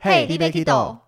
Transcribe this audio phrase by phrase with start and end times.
[0.00, 1.04] 嘿你要去倒？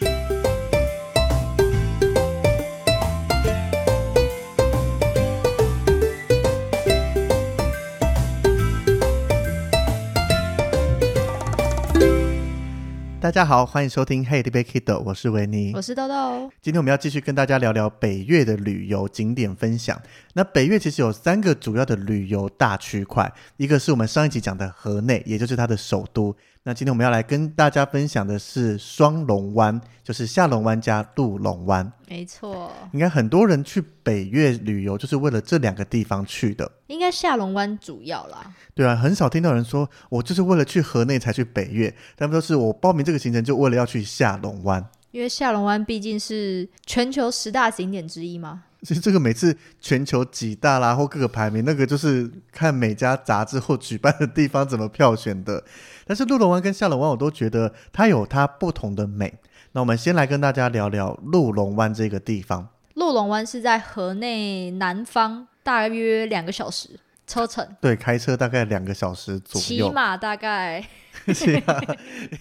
[13.21, 16.51] 大家好，欢迎收听 Hey, d b Kid，我是维尼，我是豆豆。
[16.61, 20.01] 今天我们要继续跟大家聊聊北越的旅游景点分享。
[20.33, 26.35] 那北越其实有三个主要的旅游大区块，一个是我们上一集讲的河内，也就是它的首都。
[26.63, 31.91] 那今天我们要来跟大家分享的是双龙湾，就是下龙湾加鹿龙湾。
[32.07, 36.71] 没错，应该很多人去北越旅游就是为了这两个地方去的。
[36.89, 38.55] 应该下龙湾主要啦。
[38.75, 44.87] 对啊，很少听到人说我就是为了去河内才去北越，他们都是我报名这个行程就为了要去下龙湾。
[45.13, 48.65] 因为下龙湾毕竟是全球十大景点之一嘛。
[48.83, 55.63] 其实这个每次全球几大啦或各个排名，那个就是看每家杂志或举办的地方怎么票选的。
[56.07, 59.33] 但是鹿龙湾跟下龙湾，我都觉得它有它不同的美。
[59.73, 62.69] 那我们先来跟大家聊聊鹿龙湾这个地方。
[62.95, 66.99] 鹿龙湾是在河内南方，大约两个小时
[67.31, 67.65] 车程。
[67.81, 69.65] 对，开车大概两个小时左右。
[69.89, 70.85] 起码大概。
[71.35, 71.79] 起码，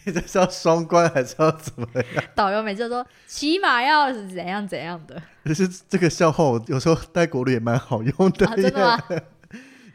[0.05, 2.23] 你这是要双关还是要怎么样？
[2.33, 5.21] 导游每次都说起码要怎样怎样的。
[5.43, 8.45] 可 是这个笑话有时候带国旅也蛮好用的。
[8.55, 9.03] 真的吗？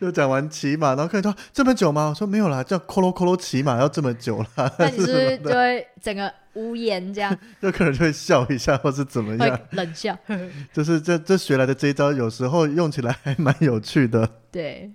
[0.01, 2.09] 就讲完骑马，然后客人说这么久吗？
[2.09, 4.49] 我说没有啦，叫扣喽扣喽骑马要这么久了。
[4.79, 7.37] 那你是 就会整个无言这样？
[7.61, 9.59] 就客人就会笑一下，或是怎么样？
[9.71, 10.17] 冷笑。
[10.73, 14.29] 就是这这学来的这一招，有时候用起来还蛮有趣的。
[14.51, 14.91] 对。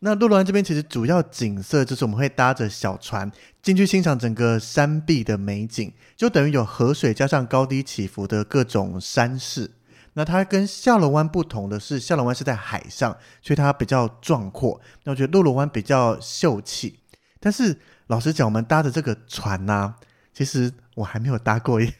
[0.00, 3.30] 那鹿湾这边其实主要景色就是我们会搭着小船
[3.60, 9.70] 进去欣赏整个山壁的美景，就等于有河水加上高低起伏的各种山势。
[10.14, 14.80] 那它跟下龙湾不同的是，下龙湾是在海上，所以它比较壮阔。
[15.04, 16.98] 那我觉得鹿龙湾比较秀气。
[17.38, 17.78] 但是
[18.08, 19.94] 老实讲，我们搭的这个船呢，
[20.34, 21.92] 其实我还没有搭过耶。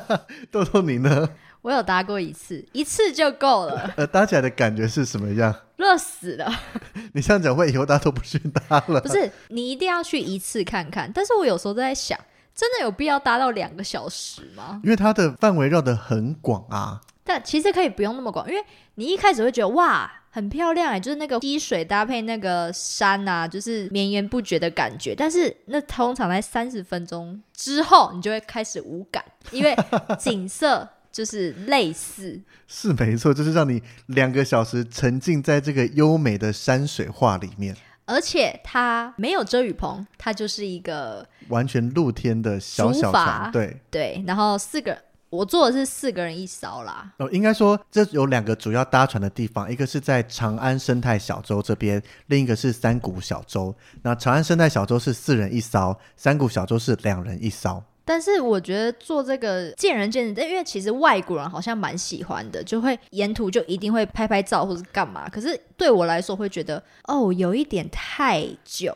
[0.52, 1.28] 豆豆你呢？
[1.62, 3.90] 我有搭过一次，一次就够了。
[3.96, 5.54] 呃，搭起来的感觉是什么样？
[5.76, 6.52] 热死了！
[7.14, 9.00] 你这样讲，会以后大家都不去搭了。
[9.00, 11.10] 不是，你一定要去一次看看。
[11.12, 12.20] 但是我有时候都在想，
[12.54, 14.78] 真的有必要搭到两个小时吗？
[14.84, 17.00] 因为它的范围绕得很广啊。
[17.24, 18.62] 但其实可以不用那么广，因为
[18.96, 25.14] 你一开始会觉得哇，很漂亮哎，就是那个溪水搭配那个山呐，就是绵延不绝的感觉。
[25.14, 29.74] 但是那通常在三十分钟之后，你就会开始无感，因为
[30.18, 32.38] 景色 就是类似。
[32.66, 37.74] 是没错，就是让你两个小时沉浸在这个优美的山水画里面。
[38.04, 43.50] 而且它没有遮雨棚，它就是一个完全露天的小小船。
[43.50, 44.98] 对对，然后四个。
[45.34, 47.12] 我坐的是四个人一艘啦。
[47.18, 53.74] 哦，应该说这有两个主要搭船的地方，一个是在长安生态小洲这边，另一个是三谷小洲。
[54.02, 57.82] 那长安生态小洲是四人一艘，三谷小洲是两人一艘。
[58.06, 65.26] 但是我觉得做这个见仁见智，因为其实外国人好像蛮喜欢的，就会沿途就一定会拍拍照或者干嘛。
[65.28, 68.94] 可是对我来说会觉得哦，有一点太久。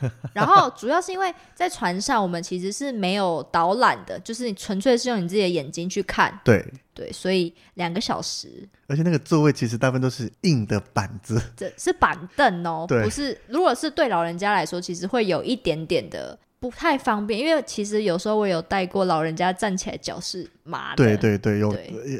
[0.32, 6.38] 然后主要是因为在船上，我们其实是没有导览的，就是你纯粹是用你自己的眼睛去看。
[6.44, 6.64] 对
[6.94, 13.38] 对，所以两个小时，而且那个座位其实大部分都是硬的板子，这是板凳哦，不是。
[13.48, 16.38] 如果是对老人家来说，其实会有一点点的。
[16.58, 20.96] 不太方便，因为其实有时候我有带过老人家站起来脚是麻的。
[20.96, 21.70] 对对对，有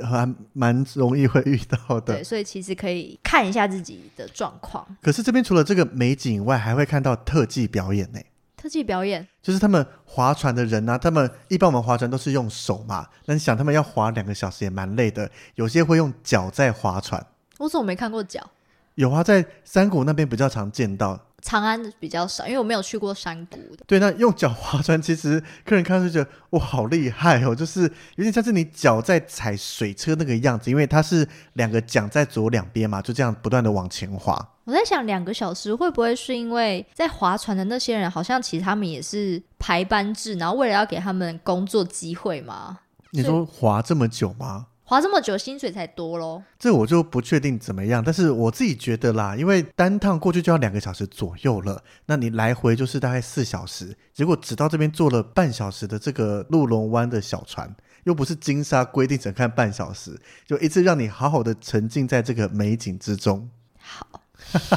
[0.04, 2.16] 还蛮容易会遇到的。
[2.16, 4.86] 对，所以其实可以看一下自己的状况。
[5.00, 8.20] 可是这边除了这个美景以外，还会看到特技表演呢。
[8.56, 17.24] 特技表演就是他们划船的人呢，他们一般我们划船都是用手嘛，那你想他们要划两个小时也蛮累的，有些会用脚在划船。
[17.58, 18.50] 我怎么没看过脚？
[18.96, 21.25] 有啊，在山谷那边比较常见到。
[21.42, 23.84] 长安比较少，因为我没有去过山谷的。
[23.86, 27.82] 对，那用脚划船，其实客人看就觉得哇，好厉害哦，就是
[28.16, 34.36] 有点像是你脚在踩水车那个样子，因为它是两个桨在左两边嘛，就这样不断的往前滑。
[34.64, 42.78] 我在想，两个小时会不会是因为在划船的那些人，好像其实他们也是排班制，然后为了要给他们工作机会嘛？
[43.12, 44.66] 你说划这么久吗？
[44.88, 46.40] 滑这么久，薪水才多喽。
[46.60, 57.74] 这我就不确定怎么样，但是我自己觉得啦，因为单趟过去就要两个小时左右了，那你来回就是大概四小时，结果只到这边坐了半小时的这个鹿龙湾的小船，
[58.04, 60.16] 又不是金沙规定只看半小时，
[60.46, 63.50] 就一次让你好好的沉浸在这个美景之中。
[63.80, 64.22] 好，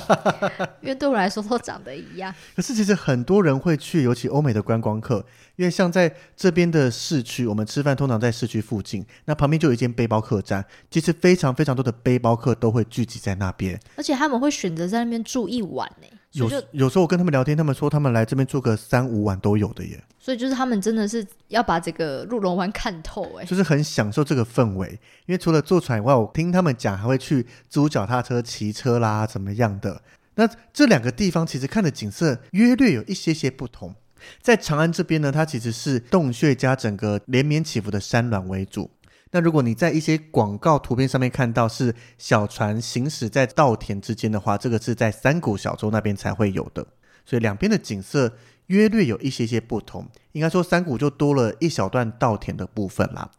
[0.82, 2.34] 因为对我来说都长得一样。
[2.56, 5.24] 可是其实很多人会去，尤其欧美的观光客，
[5.60, 13.78] 因为像在这边的市区，我们吃饭通常在市区附近，那旁边就有一间背包客栈，其实非常非常多的背包客都会聚集在那边。
[13.98, 23.44] 而且他们会选择在那边住一晚呢，有有时候我跟他们聊天，他们说他们来这边住个三五晚都有的耶，所以就是他们真的是要把这个鹿龙湾看透哎。
[23.44, 24.98] 就是很享受这个氛围。
[25.26, 30.02] 因为除了坐船以外，我听他们讲还会去租脚踏车、骑车啦，怎么样的。
[30.36, 33.94] 那这两个地方其实看的景色约略有一些些不同。
[34.42, 38.90] 在长安这边呢，它其实是洞穴加整个连绵起伏的山峦为主。
[39.32, 46.88] 那如果你在一些广告图片上面看到是小船行驶在稻田之间的话，这个是在三谷小洲那边才会有的。
[47.26, 48.34] 所以两边的景色
[48.68, 50.08] 约略有一些些不同。
[50.32, 53.30] 应该说山谷就多了一小段稻田的部分啦。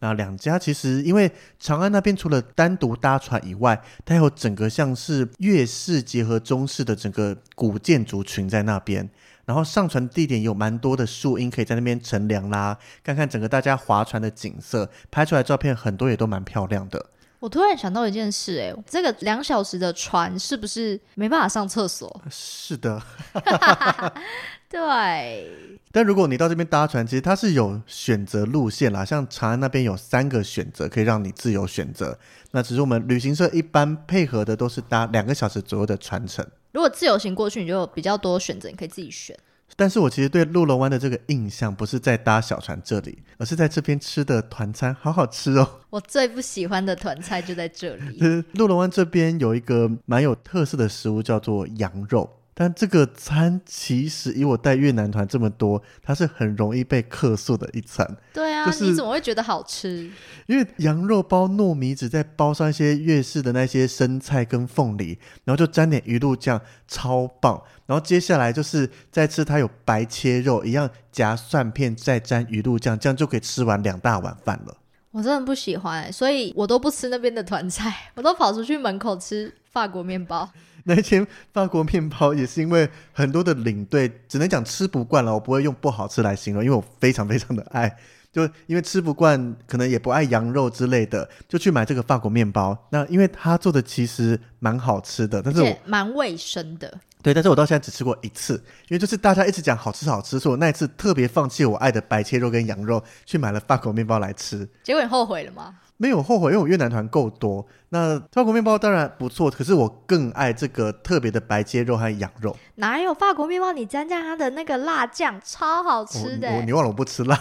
[0.00, 9.08] 那两家其实因为长安那边除了单独搭船以外，它有整个像是粤式结合中式的整个古建筑群在那边。
[9.48, 17.06] 然后上船地点有蛮多的树荫，可以在那边乘凉啦，看看整个大家划船的景色，拍出来照片很多也都蛮漂亮的。
[17.40, 22.22] 我突然想到一件事哎，这个两小时的船是不是没办法上厕所？
[22.28, 23.00] 是的，
[24.70, 32.18] 对，但如果你到这边搭船，其实它是有选择路线啦，像长安那边有三个选择可以让你自由选择。
[32.50, 36.46] 那只是我们旅行社一般配合的都是搭两个小时左右的船程。
[36.72, 39.34] 如果自由行过去，你就有比较多选择，你可以自己选。
[39.76, 45.80] 但是我其实对鹿龙湾的这个印象不是在搭小船这里，而是在这边吃的团餐，好好吃哦。
[45.90, 48.18] 我最不喜欢的团菜就在这里。
[48.18, 52.37] 就是鹿龙湾这边有一个蛮有特色的食物，叫做羊肉。
[52.60, 60.10] 但这个餐其实以我带越南团这么多，它是很容易被客诉的一餐，对啊，就是你怎么会觉得好吃？
[60.46, 67.62] 因为羊肉包糯米纸，再包上一些粤式的那些生菜跟凤梨，然后就沾点鱼露酱，超棒。
[67.86, 74.76] 然后接下来就是再吃它有白切肉，一样夹蒜片，再沾鱼露酱，这样就可以吃完两大碗饭了。
[75.12, 80.50] 我真的不喜欢，所以我都不吃那边的团菜，我都跑出去门口吃法国面包。
[80.88, 87.94] 那一间法国面包也是因为很多的领队只能讲吃不惯了，我不会用不好吃来形容，因为我非常非常的爱，
[88.32, 92.76] 就因为吃不惯，可能也不爱羊肉之类的，就去买这个法国面包。
[92.88, 96.98] 那因为他做的其实蛮好吃的，但是我蛮卫生的。
[97.20, 98.54] 对，但是我到现在只吃过一次，
[98.88, 104.66] 因为就是大家一直讲好吃好吃，所以我那一次特别放弃我爱的白切肉跟羊肉，去买了法国面包来吃。
[104.84, 105.74] 结果你后悔了吗？
[106.00, 107.66] 没有后悔，因为我越南团够多。
[107.90, 112.54] 那法国面包当然不错，可是我更爱这个特别的白切肉和羊肉。
[112.74, 113.72] 哪有法国面包？
[113.72, 117.34] 你沾沾它的那个辣酱，超好吃的你忘了我不吃辣，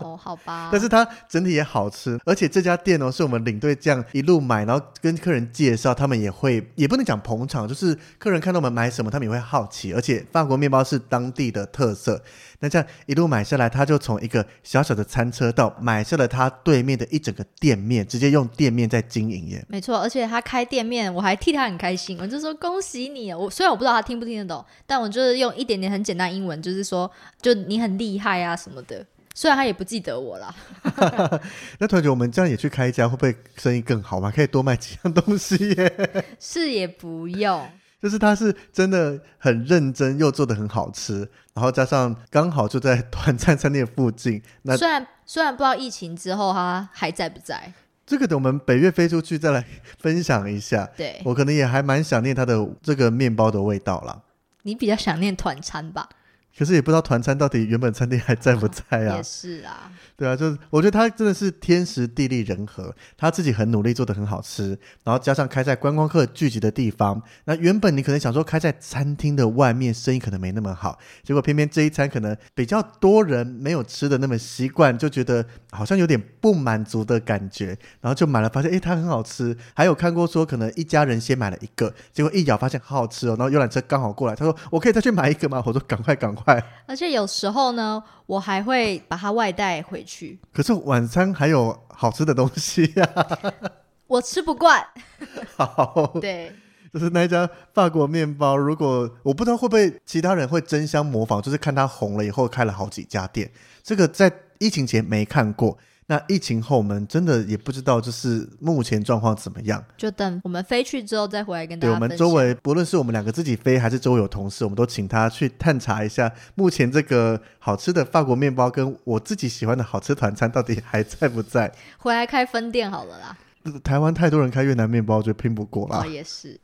[0.00, 0.68] 哦，好吧。
[0.70, 9.92] 但是它整体也好吃，而且这家店哦是我们领队这样一路买，然后跟客人介绍，他们也会也不能讲捧场，就是客人看到我们买什么，他们也会好奇。
[9.92, 12.22] 而且法国面包是当地的特色，
[12.60, 19.64] 那这样一路买下来，他就从一个小小的餐车到买下了他对面的一整个店面，直接用店面在经营耶。
[19.68, 23.32] 没错，而且他开店面，我还替他很开心，我就说恭喜你。
[23.32, 27.10] 我虽然我不知道他听不听得懂，但我就是用一点点很简单英文，就是说，
[27.40, 29.06] 就你很厉害啊什么的。
[29.34, 30.54] 虽然他也不记得我啦
[31.78, 34.30] 那团姐，我们这样也去开一家，会不会生意更好嘛？
[34.30, 36.24] 可以多卖几样东西耶。
[36.40, 37.68] 是也不用。
[38.00, 44.40] 就是他是真的很认真，又做的很好吃，然后加上刚好就在团餐餐厅附近。
[44.62, 47.72] 那虽然虽然不知道疫情之后他还在不在，
[48.06, 49.64] 这个等我们北岳飞出去再来
[49.98, 50.88] 分享一下。
[50.96, 54.22] 对我可能也还蛮想念它的这个面包的味道啦。
[54.62, 56.08] 你比较想念团餐吧？
[56.56, 59.22] 可是也不知道团餐到底原本餐厅还在不在啊 也？
[59.22, 85.62] 是啊，对啊，就是我觉得他真的是天时地利人和，他自己很努力做的很好吃，然后加上开在观光客聚集的地方，那原本你可能想说开在餐厅的外面生意可能没那么好，结果偏偏这一餐可能比较多人没有吃的那么习惯，就觉得好像有点不满足的感觉，然后就买了，发现诶它很好吃，还有看过说可能一家人先买了一个，结果一咬发现好好吃哦，然后游览车刚好过来，他说我可以再去买一个吗？
[85.66, 93.08] 我说赶快赶快，而且有时候呢，我还会把它外带回去，可是晚餐还有好吃的东西呀、
[94.08, 94.84] 我吃不惯。
[95.56, 96.18] 好。
[96.20, 96.52] 对，
[96.92, 103.50] 就是那一家法国面包，如果我不知道会不会其他人会争相模仿，就是看它红了以后开了好几家店，
[103.82, 105.78] 这个在疫情前没看过。
[106.08, 109.84] 那疫情后，我们真的也不知道，就是目前状况怎么样。
[109.96, 112.16] 就等我们飞去之后再回来跟大家对我们。
[112.16, 121.72] 周围，不论是我们两个自己飞，还是周围有同事，我们都请他去探查一下，目前这个好吃的法国面包跟我自己喜欢的好吃团餐到底还在不在？
[121.98, 123.36] 回来开分店好了啦。
[123.82, 126.04] 台湾太多人开越南面包，我觉得拼不过啦。
[126.04, 126.56] 哦，也是。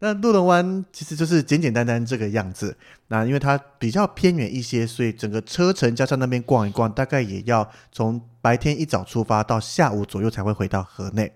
[0.00, 2.76] 那鹿龙湾其实就是简简单单这个样子。
[3.08, 11.32] 那因为它比较偏远一些，所以整个车程加上那边逛一逛，大概也要从白天一早出发到下午左右才会回到河内。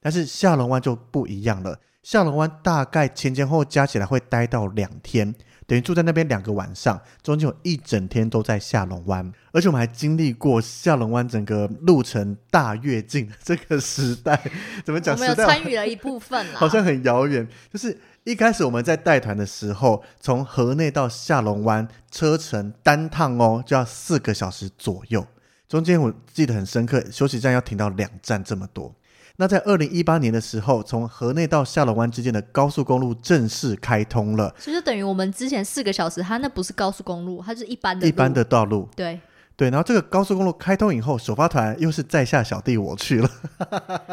[0.00, 5.34] 但是下龙湾就不一样了，下龙湾大概前前后后加起来会待到两天，
[5.66, 14.40] 等于住在那边两个晚上，中间有一整天都在下龙湾，而且我们还经历过下龙湾整个路程大跃进这个时代。
[14.84, 15.14] 怎么讲？
[15.14, 16.58] 我们有参与了一部分啦。
[16.58, 17.48] 好像很遥远。
[17.72, 25.26] 就是一开始我们在带团的时候，从河内到下龙湾车程单趟哦就要四个小时左右，
[25.68, 28.94] 中间我记得很深刻，休息站要停到两站这么多。
[29.36, 38.88] 那在二零一八年的时候，从河内到下龙湾之间的高速公路正式开通了，所以就等于我们之前四个小时，它那不是高速公路，它是一般的一般的道路。
[38.96, 39.20] 对。
[39.56, 43.30] 对，然后这个高速公路开通以后，首发团又是在下小弟我去了，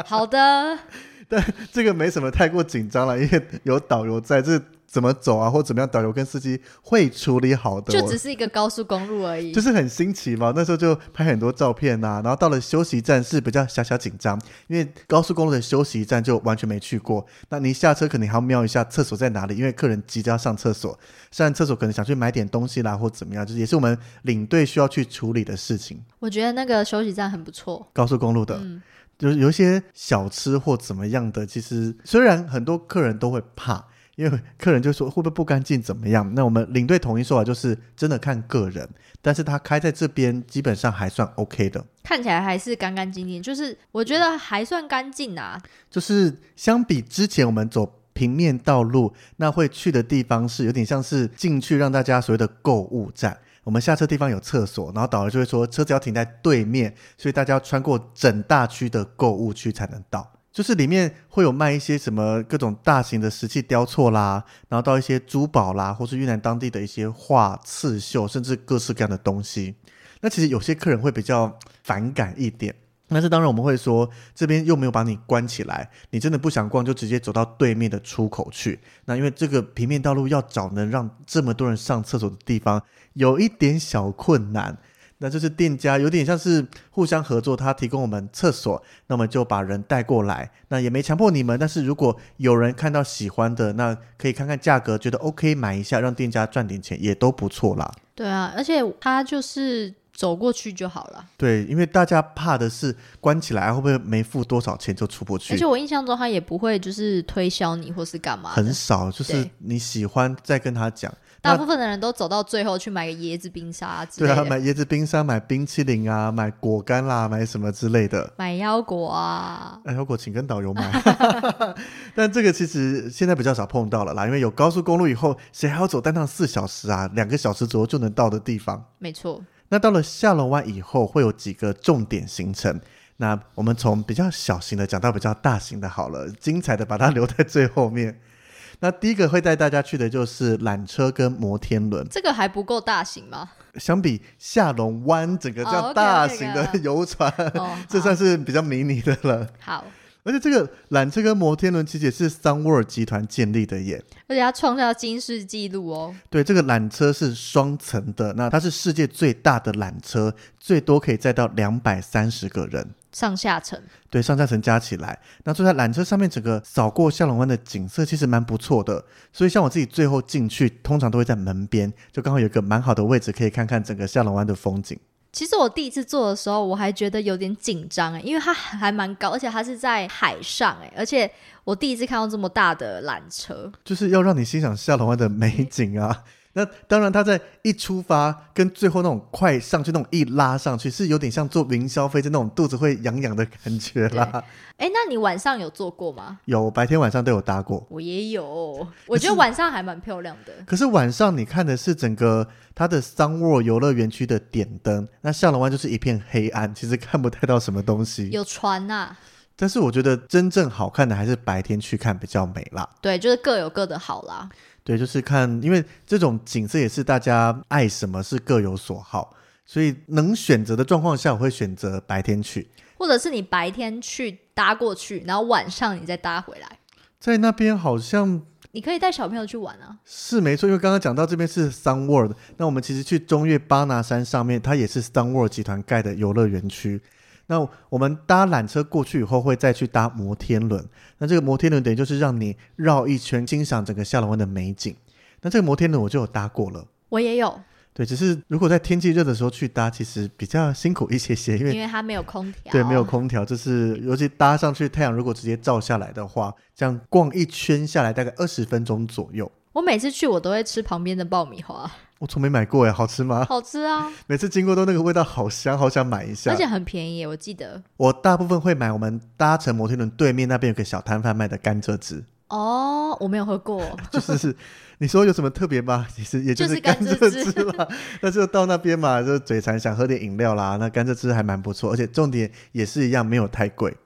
[0.05, 0.77] 好的，
[1.27, 7.93] 但这个没什么太过紧张了，因为有导游在，这怎么走啊，或怎么样，导游跟司机会处理好的。
[7.93, 9.53] 就只是一个高速公路而已。
[9.53, 17.25] 就是很新奇嘛，那时候就拍很多照片呐、然后到了休息站是比较小小紧张，因为高速公路的休息站就完全没去过。
[17.47, 20.99] 那你下车肯定还要瞄一下厕所在哪里，因为客人急着要上厕所，
[21.31, 26.03] 上厕所可能想去买点东西啦，或怎么样，就是也是我们领队需要去处理的事情。
[26.19, 27.87] 我觉得那个休息站很不错。
[27.93, 28.81] 高速公路的，嗯，
[29.17, 33.85] 就是有一些小吃或怎么样的，其实虽然很多客人都会怕。
[34.21, 36.31] 因为客人就说会不会不干净怎么样？
[36.35, 38.87] 那我们领队统一说法就是真的看个人，
[39.19, 41.83] 但是他开在这边基本上还算 OK 的。
[42.03, 45.59] 看起来还是干干净净，就是我觉得还算干净啊。
[45.89, 53.35] 就是相比之前我们走平面道路，那会去的地方是有点像是进去让大家所谓的购物站。
[53.63, 60.31] 我们下车地方有厕所，然后导游就会说车子要停在对面，所以大家要穿过整大区的购物区才能到。
[60.51, 69.75] 就是里面会有卖一些什么各种大型的石器雕塑啦，然后到一些珠宝啦，或是越南当地的一些画、刺绣，甚至各式各样的东西。
[70.19, 72.75] 那其实有些客人会比较反感一点，
[73.07, 78.79] 但是当然我们会说，这边又没有把你关起来，你真的不想逛就直接走到对面的出口去。
[79.05, 84.77] 那因为这个平面道路要找能让这么多人上厕所的地方，有一点小困难。
[85.21, 91.57] 那就是店家有点像是互相合作，他提供我们厕所，那么就把人带过来，那也没强迫你们。
[91.59, 97.91] 但是如果有人看到喜欢的，那可以看看价格，觉得 OK 买一下，让店家赚点钱也都不错啦。
[98.15, 101.25] 对啊，而且他就是走过去就好了。
[101.37, 111.11] 对，因为大家怕的是关起来会不会没付多少钱就出不去而且，我印象中他也不会就是推销你或是干嘛很，少，就是你喜欢再跟他讲。
[111.41, 118.31] 大部分的人都走到最后去买个椰子冰沙之类的，对啊，买椰子冰沙、买冰淇淋啊、买果干啦、买什么之类的。
[118.37, 119.79] 买腰果啊。
[119.85, 121.01] 哎，腰果请跟导游买，
[122.13, 127.09] 但这个其实现在比较少碰到了啦，因为有高速公路以后，谁还要走单趟四小时啊？
[127.15, 128.85] 两个小时左右就能到的地方。
[128.99, 129.41] 没错，
[129.71, 132.79] 那到了下龙湾以后，会有几个重点行程。
[133.17, 138.19] 那我们从比较小型的讲到比较大型的，好了，精彩的把它留在最后面。
[138.81, 142.05] 那第一个会带大家去的就是缆车跟摩天轮。
[142.09, 143.51] 这个还不够大型吗？
[143.75, 149.47] 相比下龙湾整个这哦样，OK，OK，大型的了游船，哦， 这算是比较迷你的了。
[149.61, 149.85] 好，
[150.23, 154.03] 而且这个缆车跟摩天轮其实也是 Sunworld 集团建立的耶。
[154.27, 156.15] 而且它创下金世纪录哦。
[156.29, 162.91] 对，这个缆车是双层的，那它是世界最大的缆车，最多可以载到两百三十个人。
[163.11, 163.77] 上下层，
[164.09, 169.03] 对，上下层加起来，那坐在缆车上面，整个扫过下龙湾的景色其实蛮不错的。
[169.33, 174.97] 所以像我自己最后进去，通常都会在门边，就刚好有一个蛮好的位置，可以看看整个下龙湾的风景。
[175.31, 181.31] 其实我第一次坐的时候，我还觉得有点紧张哎，因为它还蛮高，而且它是在海上哎，而且
[181.63, 186.23] 我第一次看到这么大的缆车，就是要让你欣赏下龙湾的美景啊。
[186.53, 194.43] 那当然，他在一出发跟最后那种快上去那种一拉上去，是有点像坐云霄飞车那种肚子会痒痒的感觉啦。
[194.75, 196.39] 哎，那你晚上有坐过吗？
[196.45, 200.51] 有白天晚上都有搭过，我也有，我觉得晚上还蛮漂亮的。
[200.65, 208.29] 可是晚上你看的是整个它的 Sunworld 游乐园区的点灯，那下龙湾就是一片黑暗，其实看不太到什么东西。
[208.31, 209.15] 有船呐、
[209.55, 212.89] 但是我觉得真正好看的还是白天去看比较美啦。
[212.99, 214.49] 对，就是各有各的好啦。
[214.83, 219.35] 对，就是看，因为这种景色也是大家爱什么是各有所好，
[219.65, 222.69] 所以能选择的状况下，我会选择白天去。
[222.97, 226.79] 或者是你白天去搭过去，然后晚上你再搭回来，
[227.19, 228.41] 在那边好像
[228.73, 229.97] 你可以带小朋友去玩啊。
[230.05, 237.01] 是没错，因为刚刚讲到这边是 Sun World，那我们其实去中越巴拿山上面，它也是 Sun World 集团盖的游乐园区。
[237.47, 240.87] 那我们搭缆车过去以后，会再去搭摩天轮。
[241.21, 244.95] 那这个摩天轮等于就是让你绕一圈，欣赏整个下龙湾的美景。
[245.41, 246.83] 那这个摩天轮我就有搭过了。
[247.09, 247.61] 我也有，
[247.93, 252.71] 对，只是如果在天气热的时候去搭，其实比较辛苦一些些，因为因为它没有空调。
[252.71, 253.03] 对没有。
[253.03, 259.51] 空调，就是尤其搭上去，太阳如果直接照下来的话，这样逛一圈下来大概二十分钟左右。
[259.73, 263.43] 我每次去我都会吃旁边的爆米花，我从没买过哎，好吃吗？
[263.49, 266.55] 好吃啊， 每次经过都那个味道好香，好想买一下而。
[266.55, 267.81] 且很便宜，我记得。
[267.97, 274.55] 我大部分会买我们搭乘摩天轮对面那边有个小摊贩卖的甘蔗汁，哦，我没有喝过， 就是是
[274.99, 276.05] 你说有什么特别吗？
[276.15, 277.87] 其实也就是是甘甘蔗汁蔗汁嘛，
[278.21, 283.97] 那就到那边嘛，就嘴馋想喝点饮料啦，那甘蔗汁还蛮不错，而且重点也是一样没有太贵。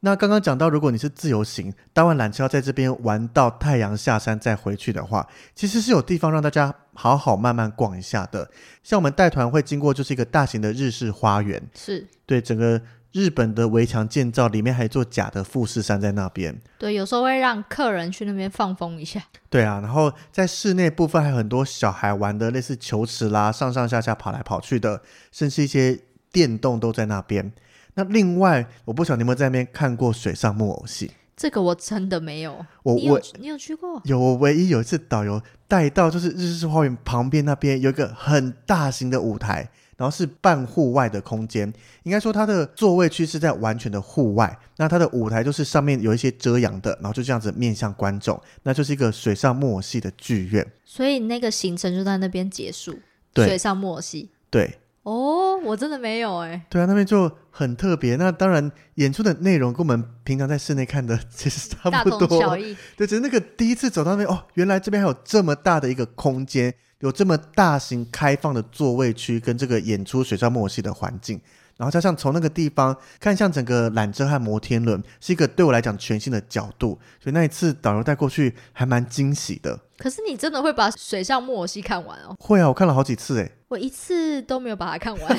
[0.00, 8.50] 那刚刚讲到，如果你是自由行，搭完缆车要在这边玩到太阳下山再回去的话，其实是有地方让大家好好慢慢逛一下的。
[8.82, 12.80] 像我们带团会经过，就是一个大型的日式花园，是对整个
[13.12, 16.58] 日本的围墙建造，里面还做假的富士山在那边。
[16.78, 19.22] 对，有时候会让客人去那边放风一下。
[19.50, 25.98] 对啊，然后在室内部分还有很多小孩玩的，类似球池啦，上上下下跑来跑去的，甚至一些
[26.30, 27.52] 电动都在那边。
[27.94, 31.10] 那另外，我不晓得你有没有在那边看过水上木偶戏？
[31.42, 34.00] 这个我真的没有，我我你有去过？
[34.04, 41.72] 有，我唯一有一次导游带到就是日式花园旁边那边有一个很大型的舞台，然后是半户外的空间，
[42.04, 50.64] 应该说它的座位区是在完全的户外，那它的舞台就是上面有一些遮阳的，然后就这样子面向观众，那就是一个水上木偶戏的剧院。
[50.84, 52.96] 所以那个行程就在那边结束。
[53.34, 54.30] 对水上木偶戏。
[54.48, 58.14] 对哦，我真的没有哎、对啊，那边就很特别。
[58.14, 62.26] 那当然，演出的内容跟我们平常在室内看的 其实差不多。
[62.26, 62.76] 同小异。
[62.96, 71.40] 对，只是那个第一次走到那边，哦，原来这边还有这么大的一个空间，有这么大型开放的座位区，跟这个演出水上木偶戏的环境，
[71.82, 79.76] 然后加上从那个地方看向整个缆车和摩天轮，是一个对我来讲全新的角度，所以那一次导游带过去还蛮惊喜的。
[79.98, 82.36] 可是你真的会把水上木偶戏看完哦？
[82.38, 85.38] 会啊，我看了好几次诶，我一次都没有把它看完。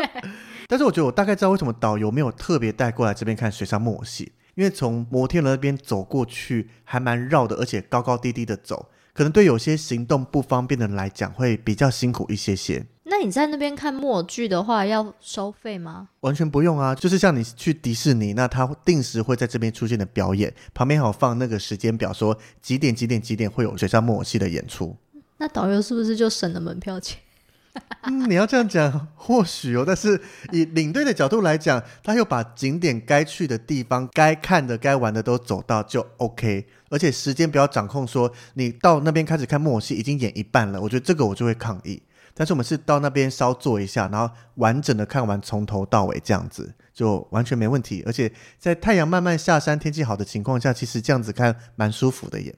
[0.68, 12.86] 但是我觉得我大概知道为什么导游没有特别带过来这边看水上木偶戏，因为从摩天轮那边走过去还蛮绕的，而且高高低低的走，可能对有些行动不方便的人来讲会比较辛苦一些些。
[13.24, 16.08] 那你在那边看木偶剧的话，要收费吗？
[16.20, 24.94] 完全不用啊，就是像你去迪士尼，那它定时会在这边出现的表演，旁边还有放那个时间表，说几点几点几点会有水上木偶戏的演出。
[25.38, 27.18] 那导游是不是就省了门票钱？
[28.04, 30.20] 嗯，你要这样讲，或许哦，但是
[30.52, 42.02] 以领队的角度来讲，他又把景点该去的地方、该看的、该玩的都走到就 OK，而且时间不要掌控说你到那边开始看木偶戏已经演一半了，我觉得这个我就会抗议。
[42.34, 48.02] 但是我们是到那边稍坐一下，然后完整的看完从头到尾这样子，就完全没问题。
[48.04, 52.54] 而且在太阳慢慢下山、天气好的情况下，其实这样子看蛮舒服的耶。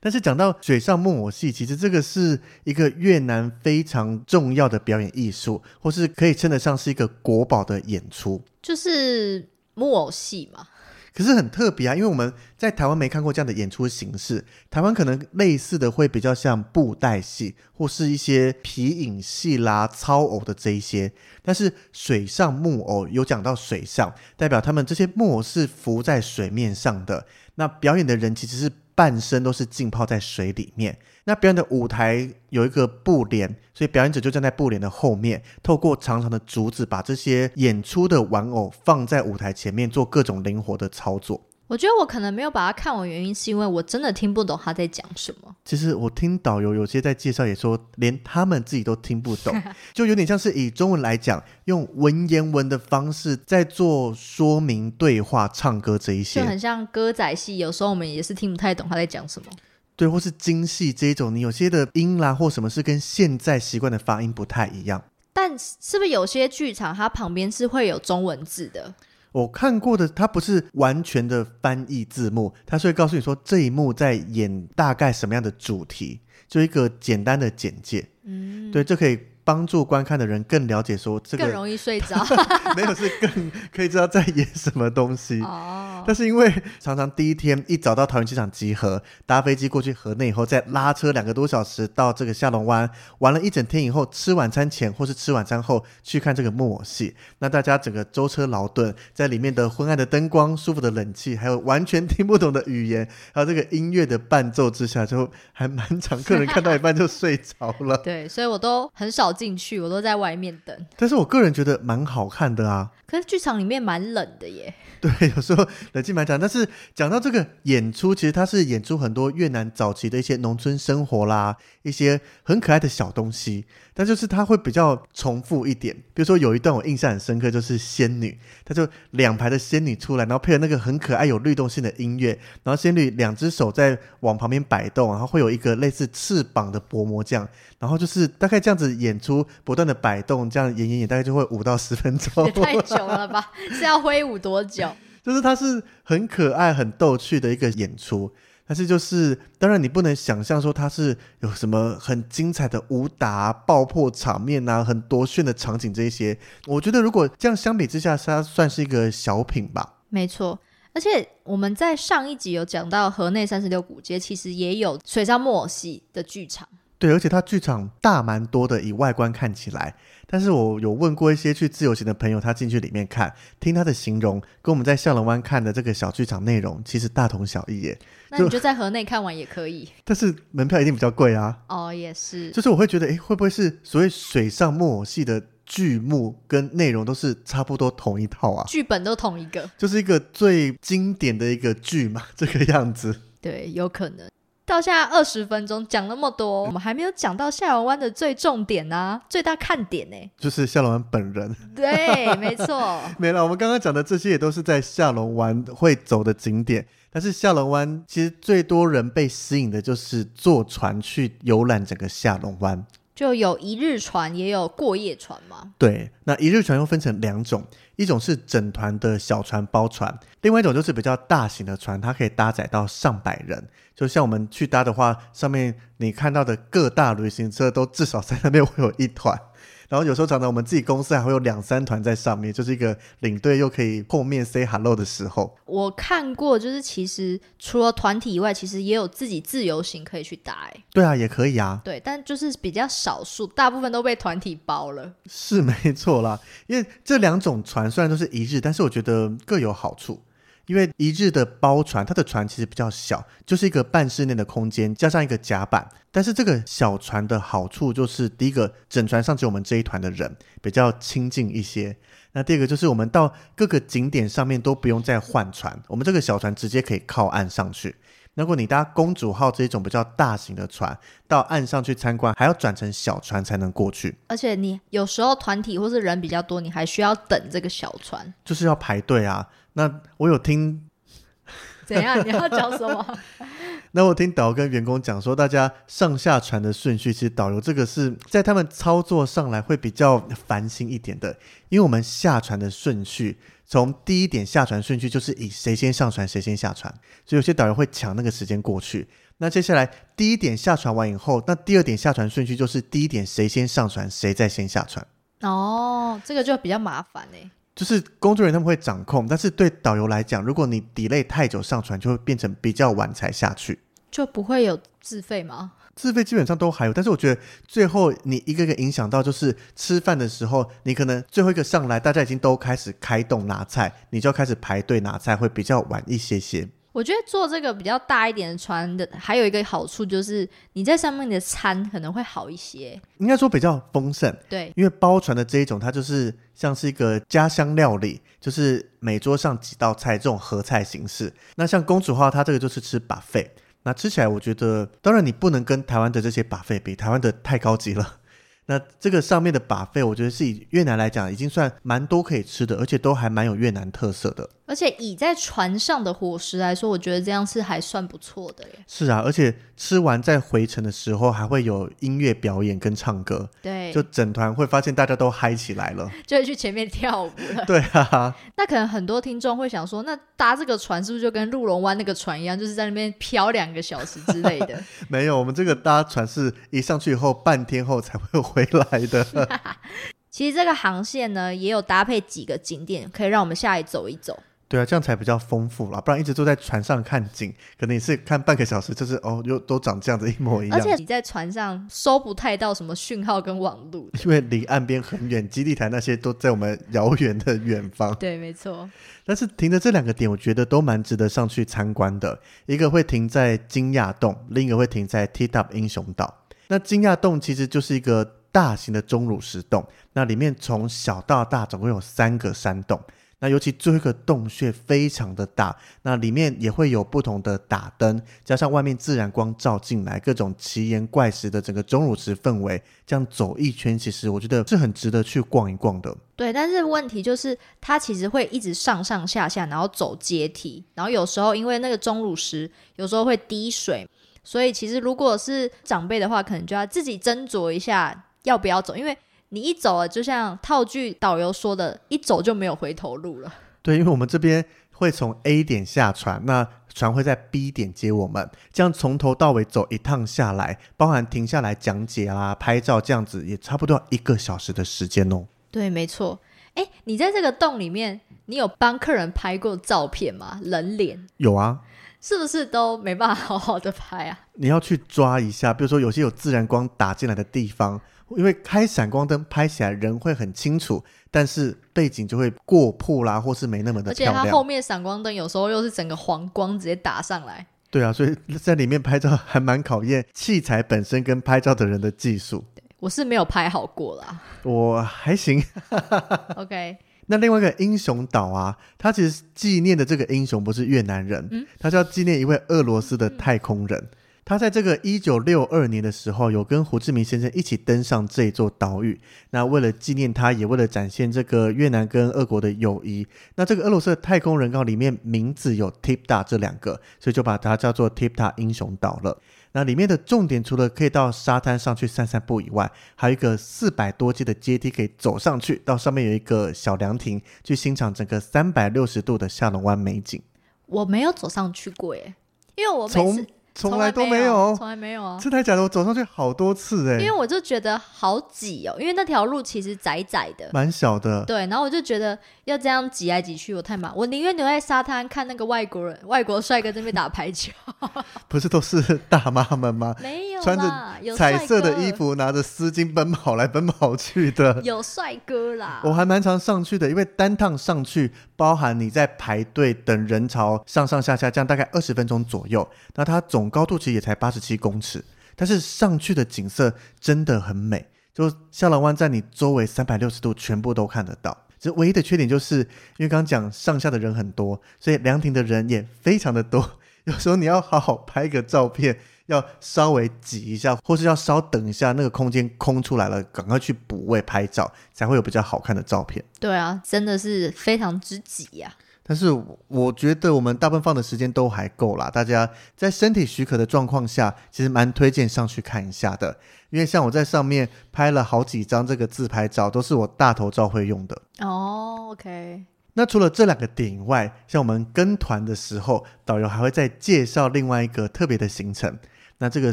[0.00, 8.42] 但是讲到水上木偶戏，其实这个是一个越南非常重要的表演艺术，或是可以称得上是一个国宝的演出。
[8.60, 10.66] 就是木偶戏嘛。
[11.14, 14.44] 可是很特别啊，因为我们在台湾没看过这样的演出形式。
[14.68, 21.12] 台湾可能类似的会比较像布袋戏，或是一些皮影戏啦、操偶的这一些。
[21.40, 27.26] 但是水上木偶有讲到水上，代表他们这些木偶是浮在水面上的。
[27.54, 30.98] 那表演的人其实是半身都是浸泡在水里面。
[31.24, 41.40] 那表演的舞台有一个布帘，所以表演者就站在布帘的后面，透过长长的竹子把这些演出的玩偶放在舞台前面，做各种灵活的操作。
[41.66, 45.56] 我觉得我可能没有把它看完，原因是因为我真的听不懂他在讲什么。
[45.64, 49.54] 其实我听导游有些在介绍，也说连他们自己都听不懂，
[49.94, 59.50] 就有点像是以中文来讲，用文言文的方式在做说明、对话、唱歌这一些就，很像歌仔戏，有时候我们也是听不太懂他在讲什么。
[59.96, 65.02] 对，或是京戏这一种，你有些的音啦或什么是跟现在习惯的发音不太一样。
[65.32, 68.92] 但是不是有些剧场它旁边是会有中文字的？
[69.34, 78.06] 我看过的，它不是完全的翻译字幕，它是会告诉你说这一幕在演大概什么样的主题，就一个简单的简介。
[78.22, 82.24] 嗯，对，这可以帮助观看的人更了解说这个更容易睡着。
[82.74, 85.40] 没有是更可以知道在演什么东西。
[85.42, 107.96] 哦，但是因为常常第一天一早到桃园机场集合，搭飞机过去河内以后，再拉车两个多小时到这个下龙湾，玩了一整天以后，吃晚餐前或是吃晚餐后去看这个木偶戏，那大家整个舟车劳顿，在里面的昏暗的灯光、舒服的冷气，还有完全听不懂的语言，还有这个音乐的伴奏之下，就还蛮常客人看到一半就睡着了。
[107.98, 110.86] 对，所以我都很少进去，我都在外面等。
[110.96, 112.90] 但是我个人觉得蛮好看的啊。
[113.06, 114.72] 可是剧场里面蛮冷的耶。
[115.00, 125.94] 对，有时候冷静蛮讲，但是讲到这个演出，其实它是演出很多越南早期的一些农村生活啦，一些很可爱的小东西，但就是它会比较重复一点。
[126.12, 142.52] 比如说有一段我印象很深刻，就是仙女，它就两排的仙女出来，然后配合那个很可爱有律动性的音乐，然后仙女两只手在往旁边摆动，然后会有一个类似翅膀的薄膜这样，然后就是大概这样子演出，不断的摆动，这样演演演，大概就会五到十分钟也。
[142.52, 143.52] 太久了吧？
[143.72, 144.90] 是要挥舞多久？
[145.22, 148.30] 就是它是很可爱、很逗趣的一个演出，
[148.66, 156.38] 但是就是当然你不能想象说它是有什么很精彩的武打、爆破场面啊，很多炫的场景这一些。
[156.66, 159.96] 我觉得如果这样相比之下，它算是一个小品吧。
[160.08, 160.58] 没错。
[160.94, 166.68] 而且我们在上一集有讲到河内三十六古街，其实也有水上木偶戏的剧场。
[166.96, 169.94] 对，而且它剧场大蛮多的，以外观看起来。
[170.26, 177.98] 但是我有问过一些去自由行的朋友，他进去里面看，听他的形容，跟我们在向龙湾看的这个小剧场内容其实大同小异耶。
[178.38, 179.88] 那你就在河内看完也可以。
[180.04, 181.56] 但是门票一定比较贵啊。
[181.68, 182.50] 哦，也是。
[182.50, 188.64] 就是我会觉得，诶，会不会是所谓水上木偶戏的剧目跟内容都是差不多同一套啊？
[188.66, 189.70] 剧本都同一个。
[189.78, 193.20] 就是一个最经典的一个剧嘛，这个样子。
[193.40, 194.28] 对，有可能。
[194.66, 201.54] 到现在二十分钟讲那么多，我们还没有讲到下龙湾的最重点啊，最大看点呢，就是下龙湾本人。
[201.76, 202.98] 对， 没错。
[203.18, 206.86] 没了，我们刚刚讲的这些也都是在下龙湾会走的景点。
[207.14, 212.84] 但是下龙湾其实最多人被吸引的就是坐船去游览整个下龙湾。
[213.14, 215.74] 就有一日船，也有过夜船嘛。
[215.78, 223.68] 对，那一日船又分成两种，一种是整团的小船包船，另外一种就是比较大型的船，它可以搭载到上百人。
[223.94, 229.40] 就像我们去搭的话，上面你看到的各大旅行社都至少在那边会有一团。
[229.88, 235.56] 然后有时候常常我们自己公司还会有两三团在上面，就是一个领队又可以碰面 say hello 的时候。
[235.66, 240.52] 我看过，就是其实除了团体以外，其实也有自己自由行可以去搭。
[240.64, 241.80] 哎，对啊，也可以啊。
[241.84, 245.12] 对，但就是比较少数，大部分都被团体包了。
[245.26, 250.20] 是没错啦，因为这两种船虽然都是一日，但是我觉得各有好处。
[250.66, 255.88] 因为一日的包船，它的船其实比较小，就是一个半室内的空间，加上一个甲板。
[256.10, 261.96] 但是这个小船的好处就是，第一个，整船上只有我们这一团的人，比较亲近一些。
[262.32, 267.94] 那第二个就是我们到各个景点上面都不用再换船，我们这个小船直接可以靠岸上去。
[268.34, 270.96] 如果你搭公主号这种比较大型的船
[271.28, 274.16] 到岸上去参观，还要转成小船才能过去。
[274.26, 279.48] 而且你有时候团体或是人比较多，你还需要等这个小船，就是要排队啊。
[279.74, 280.88] 那我有听，
[281.86, 282.26] 怎样？
[282.26, 283.18] 你要讲什么？
[283.92, 291.36] 那我听导游跟员工讲说，大家上下船的顺序，其实导游这个是在他们操作上来会比较烦心一点的，
[291.68, 293.38] 因为我们下船的顺序。
[293.66, 296.92] 从第一点下船顺序就是以谁先上船谁先下船，
[297.24, 299.08] 所以有些导游会抢那个时间过去。
[299.38, 305.06] 那接下来第一点下船完以后，那第二点下船顺序就是第一点谁先上船谁再先下船。
[305.40, 307.50] 哦，这个就比较麻烦哎。
[307.74, 313.80] 就是工作人员他们会掌控，但是对导游来讲，如果你 delay 太久上船，就会变成比较晚才下去。
[314.10, 315.72] 就不会有自费吗？
[315.96, 326.68] 自费基本上都还有，但是我觉得最后你一个个影响到，就是吃饭的时候，你可能最后一个上来，大家已经都开始开动拿菜，你就要开始排队拿菜，会比较晚一些些。
[326.94, 334.32] 我觉得坐这个比较大一点的船的，还有一个好处就是你在上面的餐可能会好一些，应该说比较丰盛。
[334.48, 341.32] 对，因为包船的这一种，它就是像是一个家乡料理，就是每桌上几道菜这种合菜形式。
[341.56, 343.48] 那像公主号，它这个就是吃 buffet。
[343.82, 348.20] 那吃起来，我觉得当然你不能跟台湾的这些把费比，台湾的太高级了。
[348.66, 354.48] 那这个上面的把费，我觉得是以越南来讲，已经算蛮多可以吃的，而且都还蛮有越南特色的。
[354.66, 358.84] 而且以在船上的伙食来说，我觉得这样是还算不错的耶。
[358.86, 366.10] 是啊，而且吃完在回程的时候还会有音乐表演跟唱歌，对，就就整团会发现大家都嗨起来了。
[366.26, 367.64] 就会去前面跳舞了。
[367.68, 374.82] 对啊，那可能很多听众会想说，那搭这个船是不是就跟鹿龙湾那个船一样，就是在那边漂两个小时之类的？
[375.08, 379.26] 没有，我们这个搭船是一上去以后半天后才会回来的。
[380.30, 384.36] 其实这个航线呢，也有搭配几个景点，可以让我们下来走一走。
[384.74, 390.76] 对啊，这样才比较丰富啦，不然一直坐在船上看景，可能也是看半个小时，就是哦，又都长这样子，一模一样。
[390.76, 394.10] 而且你在船上收不太到什么讯号跟网路。
[394.24, 398.12] 因为离岸边很远，基地台那些都在我们遥远的远方。
[398.16, 398.90] 对，没错。
[399.24, 402.36] 但是停的这两个点，我觉得都蛮值得上去参观的。
[402.66, 406.42] 一个会停在金亚洞，另一个会停在 T Top 英雄岛。
[406.66, 413.00] 那金亚洞其实就是一个大型的钟乳石洞，那里面从小到大总共有三个山洞。
[413.44, 426.16] 那尤其最后一个洞穴非常的大，那里面也会有不同的打灯，加上外面自然光照进来，各种奇岩怪石的整个钟乳石氛围，这样走一圈，其实我觉得是很值得去逛一逛的。
[426.34, 434.08] 对，但是问题就是它其实会一直上上下下，然后走阶梯，然后有时候因为那个钟乳石有时候会滴水，
[434.42, 439.14] 所以其实如果是长辈的话，可能就要自己斟酌一下要不要走，因为
[439.54, 443.54] 你一走了，就像套句导游说的，一走就没有回头路了。
[443.82, 455.46] 对，因为我们这边会从 A 点下船，那船会在 B 点接我们，这样从头到尾走一趟下来，包含停下来讲解啦、拍照这样子，也差不多要一个小时的时间哦。
[455.70, 456.40] 对，没错。
[456.74, 460.58] 哎，你在这个洞里面，你有帮客人拍过照片吗？
[460.64, 461.78] 人脸有啊，
[462.20, 464.40] 是不是都没办法好好的拍啊？
[464.54, 474.24] 你要去抓一下，比如说有些有自然光打进来的地方，因为开闪光灯拍起来人会很清楚，但是背景就会过曝啦，或是没那么的而且。
[474.26, 477.66] 它后面闪光灯有时候又是整个黄光直接打上来。
[477.90, 482.64] 对啊，所以在里面拍照还蛮考验器材本身跟拍照的人的技术。
[482.98, 484.40] 我是没有拍好过啦。
[484.64, 485.62] 我还行。
[486.56, 494.08] OK，那另外一个英雄岛啊，它其实纪念的这个英雄不是越南人，嗯他是要纪念一位俄罗斯的太空人。
[494.44, 499.18] 他在这个一九六二年的时候，有跟胡志明先生一起登上这一座岛屿。
[499.50, 509.40] 那为了纪念他，也为了展现这个越南跟俄国的友谊，那这个俄罗斯的太空人告里面名字有 Tipta 这两个，所以就把它叫做 Tipta 英雄岛了。
[509.72, 520.40] 那里面的重点除了可以到沙滩上去散散步以外，还有一个四百多阶的阶梯可以走上去，到上面有一个小凉亭，去欣赏整个三百六十度的下龙湾美景。
[520.86, 522.34] 我没有走上去过耶，
[522.76, 525.38] 因为我每从次从来都没有，从来没有啊。
[525.40, 525.82] 真的假的？
[525.82, 531.44] 我走上去好多次哎、因为我就觉得好挤哦，因为那条路其实窄窄的，蛮小的。
[531.44, 537.70] 对，然后我就觉得要这样挤来挤去，我太忙，我宁愿留在沙滩看那个外国人、外国帅哥在那边打排球。
[538.48, 540.14] 不是都是大妈们吗？
[540.22, 544.80] 没有穿着彩色的衣，服，拿着丝巾奔跑来奔跑去的。
[544.82, 546.00] 有帅哥啦。
[546.04, 552.88] 我还蛮常上去的，因为单趟上去，包含你在排队等人潮上上下下，这样大概二十分钟左右。
[553.14, 555.22] 那它总高度其实也才八十七公尺，
[555.54, 561.54] 但是上去的景色真的很美，就下龙湾在你周围三百六十度全部都看得到。
[561.84, 562.86] 这唯一的缺点就是，因
[563.18, 566.98] 为刚刚讲上下的人很多，所以凉亭的人也非常的多。
[567.24, 576.42] 有时候你要好好拍个照片，要稍微挤一下，或是要稍等一下，那个空间空出来了，赶快去补位拍照，才会有比较好看的照片。
[576.58, 578.90] 对啊，真的是非常之挤呀、
[579.26, 579.50] 但是
[579.88, 586.54] 我觉得我们大部分放的时间都还够啦，大家在身体许可的状况下，其实蛮推荐上去看一下的。
[586.90, 591.40] 因为像我在上面拍了好几张这个自拍照，都是我大头照会用的。
[591.60, 592.84] 哦，OK，
[593.14, 599.18] 那除了这两个点以外，像我们跟团的时候，导游还会再介绍另外一个特别的行程。
[599.58, 599.92] 那这个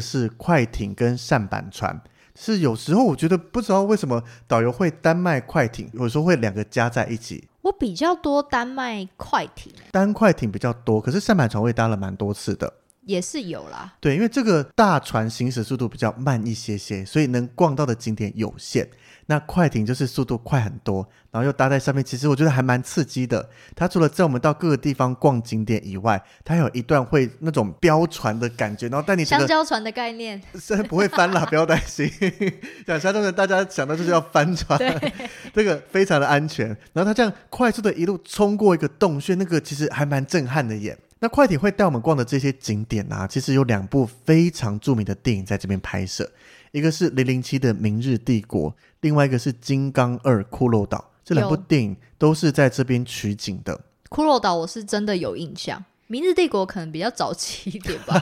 [0.00, 2.02] 是快艇跟扇板船，
[2.34, 7.48] 是有时候我觉得不知道为什么导游会单卖快艇，有时候会两个加在一起。
[7.62, 12.72] 我比较多丹麦快艇，单快艇比较多，可是扇板船我也搭了蛮多次的。
[13.04, 13.94] 也是有啦。
[14.00, 18.88] 对，因为这个大船行驶速度比较慢一些些，所以能逛到的景点有限。
[19.32, 23.48] 那快艇就是速度快很多，然后又搭在上面，其实我觉得还蛮刺激的。
[23.74, 32.06] 它除了在我们到各个地方逛景点以外，它有一段会那种飙船的感觉，然后带你香蕉船的概念，虽然不会翻啦， 不要担心。
[32.86, 34.78] 讲香蕉船，大家想到就是要翻船，
[35.54, 36.68] 这个非常的安全。
[36.92, 40.98] 然后它这样快速的一路冲过一个洞穴，那个其实还蛮震撼的耶。
[41.22, 46.28] 那快艇会带我们逛的这些景点啊，其实有两部非常著名的电影在这边拍摄，
[46.72, 50.98] 一个是零零七的《明日帝国》，另外一个是《金刚二：骷髅岛》。
[51.24, 53.80] 这两部电影都是在这边取景的。
[54.08, 58.20] 骷髅岛我是真的有印象，明日帝国可能比较早期一点吧。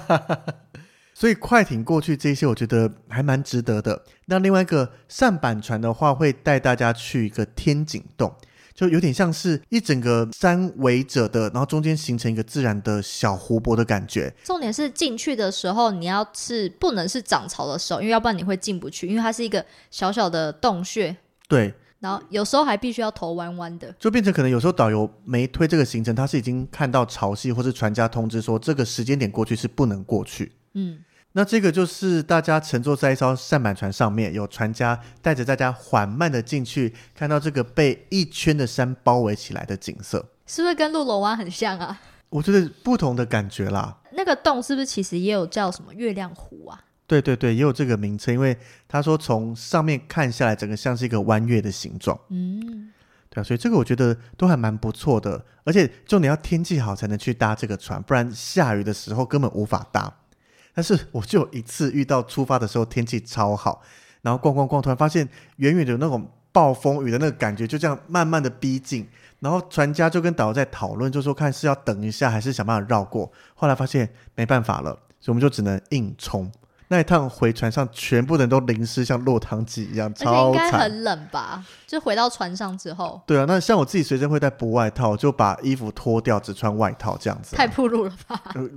[1.16, 4.04] 所以快艇过去这些，我觉得还蛮值得的。
[4.26, 8.34] 那另外一个上板船的话，会带大家去一个天井洞，
[8.80, 14.34] 就有点像是一整个山围着的，然后中间形成一个自然的小湖泊的感觉。
[14.42, 21.14] 重点是进去的时候，你要是不能是涨潮的时候，因为要不然你会进不去，因为它是一个小小的洞穴，
[21.46, 23.94] 对，然后有时候还必须要头弯弯的。
[23.98, 30.52] 就变成可能有时候导游没推这个行程，他是已经看到潮汐或是船家通知说这个时间点过去是不能过去。
[30.72, 30.98] 嗯，
[31.32, 40.28] 那这个就是大家乘坐在一艘舢板船上面，有船家带着大家缓慢的进去，看到这个被一圈的山包围起来的景色。
[40.46, 42.00] 是不是跟鹿楼湾很像啊？
[42.30, 43.98] 我觉得不同的感觉啦。
[44.12, 46.84] 那个洞是不是其实也有叫什么月亮湖啊？
[47.06, 48.56] 对对对，也有这个名称，因为
[48.88, 52.18] 他说从上面看下来，整个像是一个弯月的形状。
[52.30, 52.90] 嗯，
[53.28, 60.12] 对啊，所以这个我觉得都还蛮不错的，而且重点要天气好才能去搭这个船，不然下雨的时候根本无法搭。
[60.74, 63.82] 但是我就有一次遇到出发的时候天气超好，
[64.22, 69.06] 然后逛逛逛，突然发现远远的那种暴风雨的那个感觉，就这样慢慢的逼近，
[69.40, 73.30] 然后船家就跟导游在讨论，就说看是要等一下还是想办法绕过。
[73.54, 76.50] 后来发现没办法了，所以我们就只能硬冲。
[76.92, 80.72] 那一趟回船上，全部人都淋湿，像落汤鸡一样，超应该。
[80.72, 81.64] 很冷吧？
[81.86, 87.54] 就回到船上之后，对啊，那像我自己随身会带薄外套，就把衣服脱掉，只穿外套这样子。
[87.54, 88.42] 太暴露了吧？
[88.54, 88.68] 呃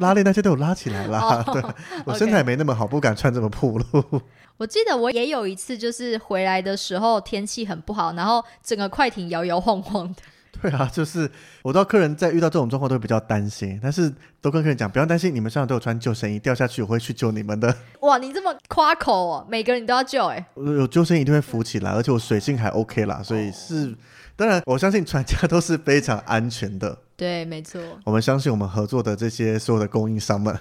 [0.00, 1.42] 拉链那些都有拉起来啦。
[1.46, 1.62] 哦 对，
[2.04, 4.22] 我身材没那么好，不敢穿这么暴露。
[4.58, 10.20] 我记得我也有一次，就是回来的时候天气很不好，然后整个快艇摇摇晃晃的。
[10.62, 11.30] 对啊，就是
[11.62, 17.74] 我知道客人在遇到这种状况都会比较担心，但是都跟客人讲不要担心，你们身上都有穿救生衣，掉下去我会去救你们的。
[18.00, 23.96] 哇，你这么夸口哦，每个人都要救哎、我有救生衣一定会浮起来，而且我水性还 OK 啦，所以是
[24.36, 26.98] 当然我相信船家都是非常安全的。
[27.16, 27.80] 对，没错。
[28.04, 30.58] 我们相信我们合作的这些所有的供应商们。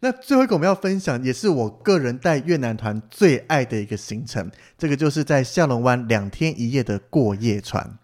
[0.00, 7.98] 那最后一个我们要分享，也是我个人带越南团最爱的一个行程，这个就是在下龙湾两天一夜的过夜船。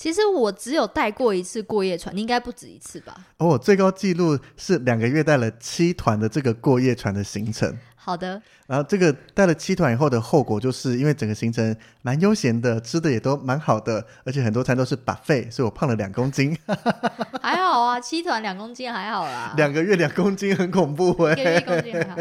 [0.00, 3.14] 其实我只有带过一次过夜船，你应该不止一次吧？
[3.36, 7.78] 哦我最高纪录是两个月带了七团的这个过夜船的行程。
[7.96, 16.56] 好的，然后这个带了七团以后的后果，就是因为整个行程蛮悠闲的，吃的也都蛮好的，而且很多餐都是 buffet，所以我胖了两公斤。
[17.42, 22.16] 还好啊，七团两公斤还好啦，两个月两公斤很恐怖哎、一个月一公斤还好。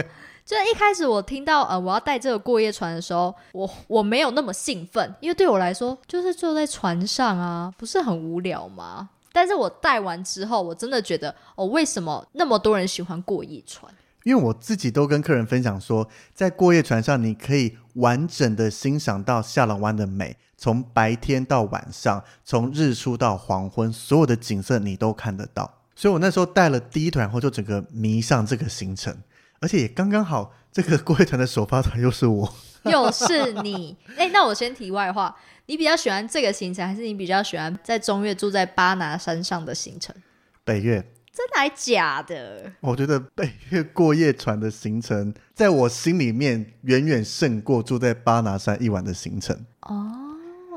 [0.50, 9.10] 就一开始我听到呃我要带这个过夜船的时候，我我没有那么兴奋，因为对我来说就是坐在船上啊，不是很无聊吗？
[9.32, 13.94] 但是我带完之后，我真的觉得哦，为什么那么多人喜欢过夜船？
[14.24, 25.76] 因为我自己都跟客人分享说，在过夜船上，你可以完整的欣赏到下龙湾的美，从白天到晚上，从日出到黄昏，所有的景色你都看得到。
[25.96, 29.16] 所以我那时候带了第一团后，就整个迷上这个行程，
[29.62, 32.54] 而且也刚刚好，这个过夜团的首发团又是我。
[32.84, 40.16] 又是你，哎、那我先题外话，你比较喜欢这个行程，还是你比较喜欢在中越住在巴拿山上的行程？
[40.64, 40.96] 北越，
[41.34, 42.72] 真的还假的？
[42.80, 49.66] 我觉得北越过夜船的行程，在我心里面远远胜过住在巴拿山一晚的行程。
[49.82, 50.29] 哦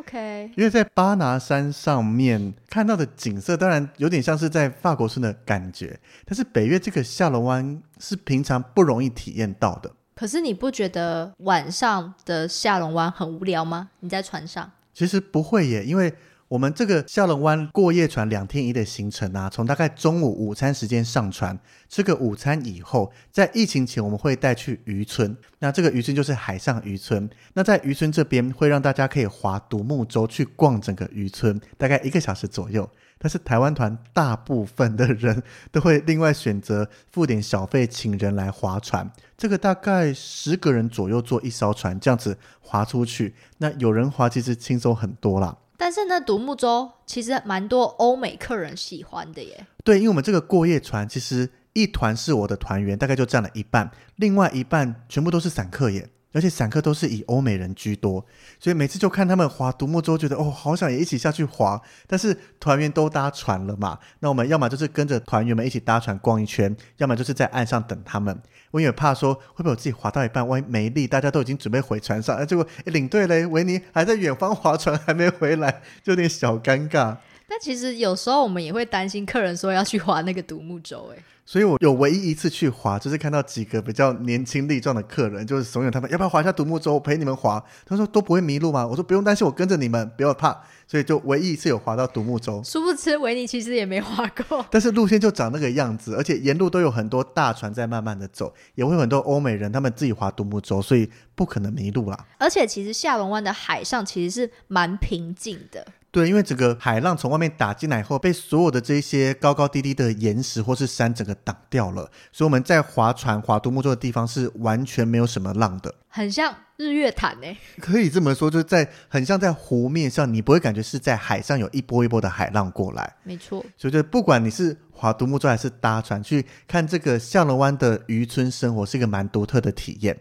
[0.03, 9.93] ，OK，因为在巴拿山上面看到的景色，当然有点像是在法国村的感觉，但是北越这个下龙湾是平常不容易体验到的。
[10.15, 13.91] 可是你不觉得晚上的下龙湾很无聊吗？
[14.01, 16.13] 你在船上，其实不会耶，因为
[16.53, 27.27] 我们这个下龙湾过夜船两天一的行程啊，从大概中午午餐时间上船，吃个午餐以后，在疫情前我们会带去渔村，那这个渔村就是海上渔村。
[27.55, 32.87] 那在渔村这边会让大家可以划独木舟去逛整个渔村，大概一个小时左右。
[33.17, 39.11] 但是台湾团大部分的人都会另外选择付点小费，请人来划船。
[39.39, 43.33] 这个大概十个人左右坐一艘船，这样子划出去。
[43.57, 45.57] 那有人划，其实轻松很多啦。
[45.85, 49.67] 但是呢，独木舟其实蛮多欧美客人喜欢的耶。
[49.83, 56.09] 对，因为我们这个过夜船，其实一团是我的团员，大概就占了一半，另外一半全部都是散客耶。
[56.33, 58.25] 而且散客都是以欧美人居多，
[58.59, 61.81] 所以每次就看他们划独木舟，觉得哦，好想也一起下去划。
[62.07, 68.41] 但是团员都搭船了嘛，那我们要么就是跟着团员们一起搭船逛一圈，要么就是在岸上等他们。
[68.71, 77.17] 我也怕说会不会我自己划到一半，万一没力，大家都已经准备回船上，结果诶领队嘞，维尼还在远方划船，还没回来，就有点小尴尬。
[77.53, 87.63] 但其实有时候我们也会担心客人说要去划那个独木舟、哎，所以我有唯一一次去划，就是看到几个比较年轻力壮的客人，就是怂恿他们要不要划一下独木舟，我陪你们划。
[87.85, 88.87] 他说都不会迷路吗？
[88.87, 90.63] 我说不用担心，我跟着你们，不要怕。
[90.89, 94.65] 所以就唯一一次有划到独木舟，殊不知维尼其实也没划过。
[94.71, 102.27] 但是路线就长那个样子，而且沿路都有很多大船在慢慢的走，也会有很多欧美人他们自己划独木舟，所以不可能迷路啦。
[102.39, 115.95] 而且其实下龙湾的海上其实是蛮平静的，对，因为整个海浪从外面打进来后，被所有的这些高高低低的岩石或是山整个挡掉了，所以我们在划船、划独木舟的地方是完全没有什么浪的。
[116.09, 123.17] 很像日月潭欸呢、可以这么说，就是在很像在湖面上，你不会感觉是在海上有一波一波的海浪过来。
[123.23, 130.21] 没错，所以就不管你是划独木舟还是搭船去看这个下龙湾的渔村生活，是一个蛮独特的体验。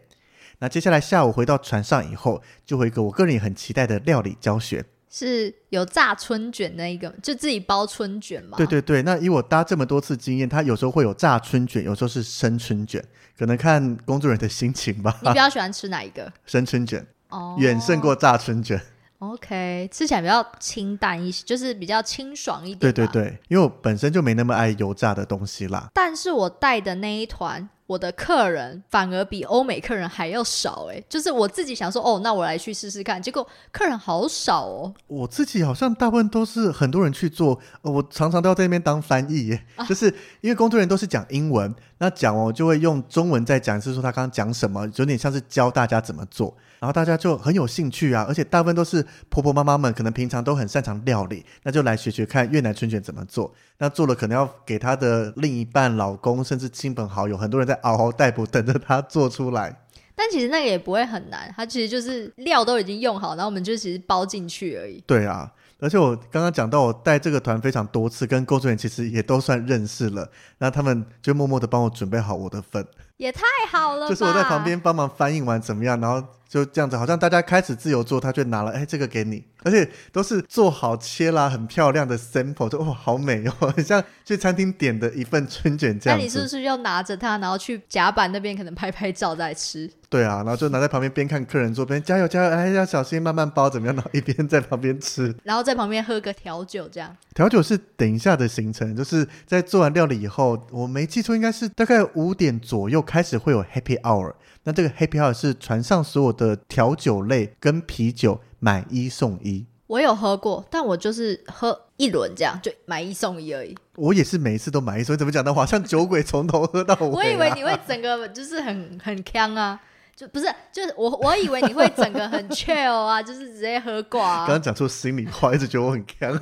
[0.59, 4.85] 那接下来下午回到船上以后，就会一个我个人也很期待的料理教学。
[5.13, 8.57] 是有炸春卷那一个，就自己包春卷嘛。
[8.57, 13.03] 对对对，那以我搭这么多次经验，它有时候会有炸春卷，有时候是生春卷，
[13.37, 15.19] 可能看工作人员的心情吧。
[15.21, 16.31] 你比较喜欢吃哪一个？
[16.47, 18.81] 生春卷哦，远胜过炸春卷。
[19.19, 22.79] OK，吃起来比较清淡一些，就是比较清爽一点。
[22.79, 23.05] 对对。
[23.07, 25.91] 对，因为我本身就没那么爱油炸的东西啦。
[25.93, 34.93] 但是我带的那一团，我的客人反而比欧美客人还要少哎、就是我自己想说，哦，那我来去试试看，结果客人好少哦。
[35.07, 40.07] 我自己好像大部分都是很多人去做，呃我常常都要在那边当翻译就是
[40.39, 59.81] 因为工作人员都是讲英文，那讲完我就会用中文再讲一次，说他刚刚讲什么，有点像是教大家怎么做，然后大家就很有兴趣啊，而且大部分都是婆婆妈妈们，可能平常都很擅长料理，那就来学学看越南春卷怎么做，那做了可能要给她的另一半、老公甚至亲朋好友，很多人在嗷嗷待哺等着他做出来。
[60.13, 65.03] 但其实那个也不会很难，它其实就是料都已经用好，然后我们就其实包进去而已。
[65.07, 70.29] 对啊，而且我刚刚讲到，我带这个团非常多次，跟工作人员其实也都算认识了。
[70.59, 72.85] 那他们就默默的帮我准备好我的份，
[73.21, 74.09] 也太好了吧！
[74.09, 76.19] 就是我在旁边帮忙翻译完怎么样，然后
[76.49, 86.47] 就这样子，好像大家开始自由做，他就拿了，哎，这个给你，而且都是做好切啦，很漂亮的 sample，就哇，好美哦， 很像去餐厅点的一份春卷这样那你是不。
[86.47, 89.89] 是要拿着它，然后去甲板那边可能拍拍照再吃？
[90.09, 93.95] 对啊，然后就拿在旁边边看客人做边加油加油，哎，要小心，慢慢包，怎么样？
[93.95, 95.33] 然后一边在旁边吃。
[95.43, 104.33] 然后在旁边喝个调酒，这样调酒是等一下的行程，就是在做完料理以后，我没记错，应该是大概五点左右开始会有 Happy Hour。
[104.63, 109.65] 那这个 Happy Hour 是船上所有的调酒类跟啤酒买一送一。
[109.87, 113.77] 我有喝过，但我就是喝一轮这样，就买一送一而已。
[113.97, 115.53] 我也是每一次都买一送一，怎么讲的？
[115.53, 117.09] 好像酒鬼从头喝到尾、啊。
[117.11, 119.77] 我以为你会整个就是很很呛啊，
[120.15, 124.47] 就不是，就是我我以为你会整个很 chill 啊， 就是直接喝挂啊。
[124.47, 126.39] 刚刚讲出心里话，一直觉得我很强。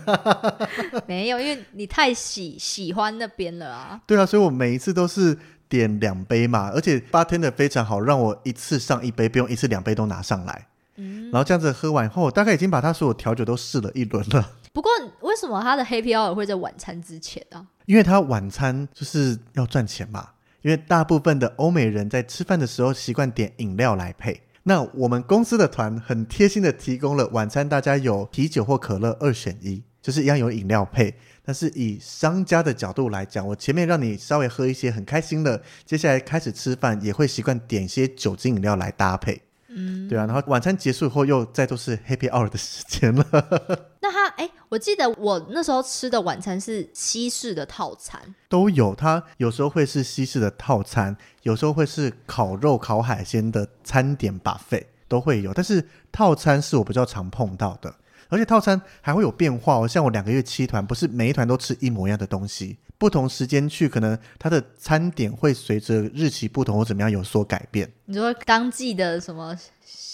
[1.07, 3.99] 没有，因为你太喜喜欢那边了啊。
[4.05, 5.35] 对啊，所以我每一次都是
[5.69, 10.67] 点两杯嘛，而且 bartender 非常好，让我一次上一杯，不用一次两杯都拿上来。
[10.97, 14.51] 嗯，然后这样子喝完后，我大概已经把他所有调酒都试了一轮了。
[14.73, 14.91] 不过
[15.21, 17.65] 为什么他的 Happy Hour 会在晚餐之前啊？
[17.85, 20.29] 因为他晚餐就是要赚钱嘛，
[20.61, 24.41] 因为大部分的欧美人在吃饭的时候习惯点饮料来配。
[24.63, 31.13] 那我们公司的团很贴心的提供了晚餐，大家有啤酒或可乐二选一，就是一样有饮料配。
[31.43, 39.41] 但是以商家的角度来讲，我前面让你稍微喝一些很开心的，接下来开始吃饭也会习惯点一些酒精饮料来搭配。
[39.71, 43.23] 嗯，对啊，然后晚餐结束以后又再都是 Happy Hour 的时间了。
[44.01, 57.93] 那他哎，我记得我那时候吃的晚餐是西式的套餐，都有，它有时候会是西式的套餐，有时候会是烤肉、烤海鲜的餐点把费都会有，但是套餐是我比较常碰到的，
[58.29, 59.87] 而且套餐还会有变化哦。
[59.87, 67.91] 像我两个月七团，不是每一团都吃一模一样的东西，不同时间去，可能它的餐点会随着日期不同或怎么样有所改变。
[68.05, 69.57] 你说当季的什么？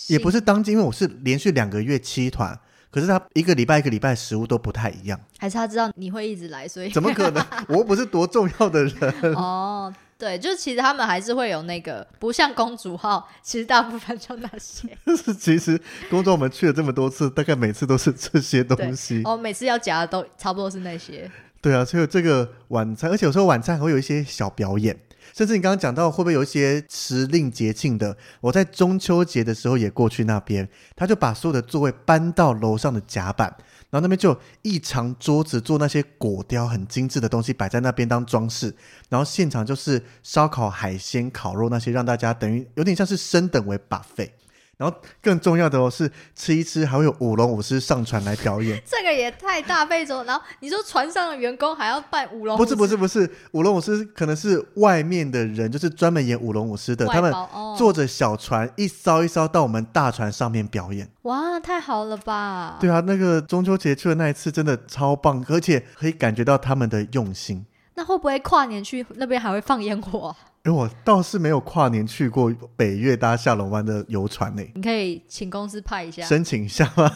[0.08, 2.58] 也不是当季，因为我是连续两个月七团，
[2.92, 7.44] 可是他一个礼拜一个礼拜食物都不太一样，还是他知道你会一直来，所以怎么可能？
[7.68, 8.94] 我又不是多重要的人。
[9.34, 14.88] 哦，对，就是其实他们还是会有那个，不像公主号，其实大部分就那些。
[15.18, 19.22] 是其实工作我们去了这么多次，大概每次都是这些东西。
[19.26, 21.30] 哦，每次要夹的都差不多是那些。
[21.62, 24.98] 对啊，所以这个晚餐，而且有时候晚餐还会有一些小表演，
[25.34, 28.16] 甚至你刚刚讲到会不会有一些时令节庆的？
[28.40, 33.54] 我在中秋节的时候也过去那边，他就把所有的座位搬到楼上的甲板，
[33.96, 38.76] 然后那边就一长桌子做那些果雕很精致的东西摆在那边当装饰，
[39.08, 44.32] 然后现场就是烧烤、海鲜、烤肉那些，让大家等于有点像是升等为 buffet。
[44.78, 48.82] 然后更重要的哦是吃一吃还会有舞龙舞狮上船来表演。
[48.86, 50.24] 这个也太大费周。
[50.24, 61.10] 然后你说船上的员工还要扮舞龙，不是不是不是，舞龙舞狮可能是外面的人，就是专门演舞龙舞狮的，他们哦、坐着小船一艘一艘到我们大船上面表演。
[61.24, 62.78] 哇，太好了吧？
[62.80, 67.66] 对啊，那个中秋节去的那一次真的超棒，而且可以感觉到他们的用心。
[67.96, 70.36] 那会不会跨年去那边还会放烟火？
[70.64, 74.64] 哎，我倒是没有跨年去过北岳搭下龙湾的游船呢。
[74.74, 77.10] 你可以请公司派一下，申请一下吗？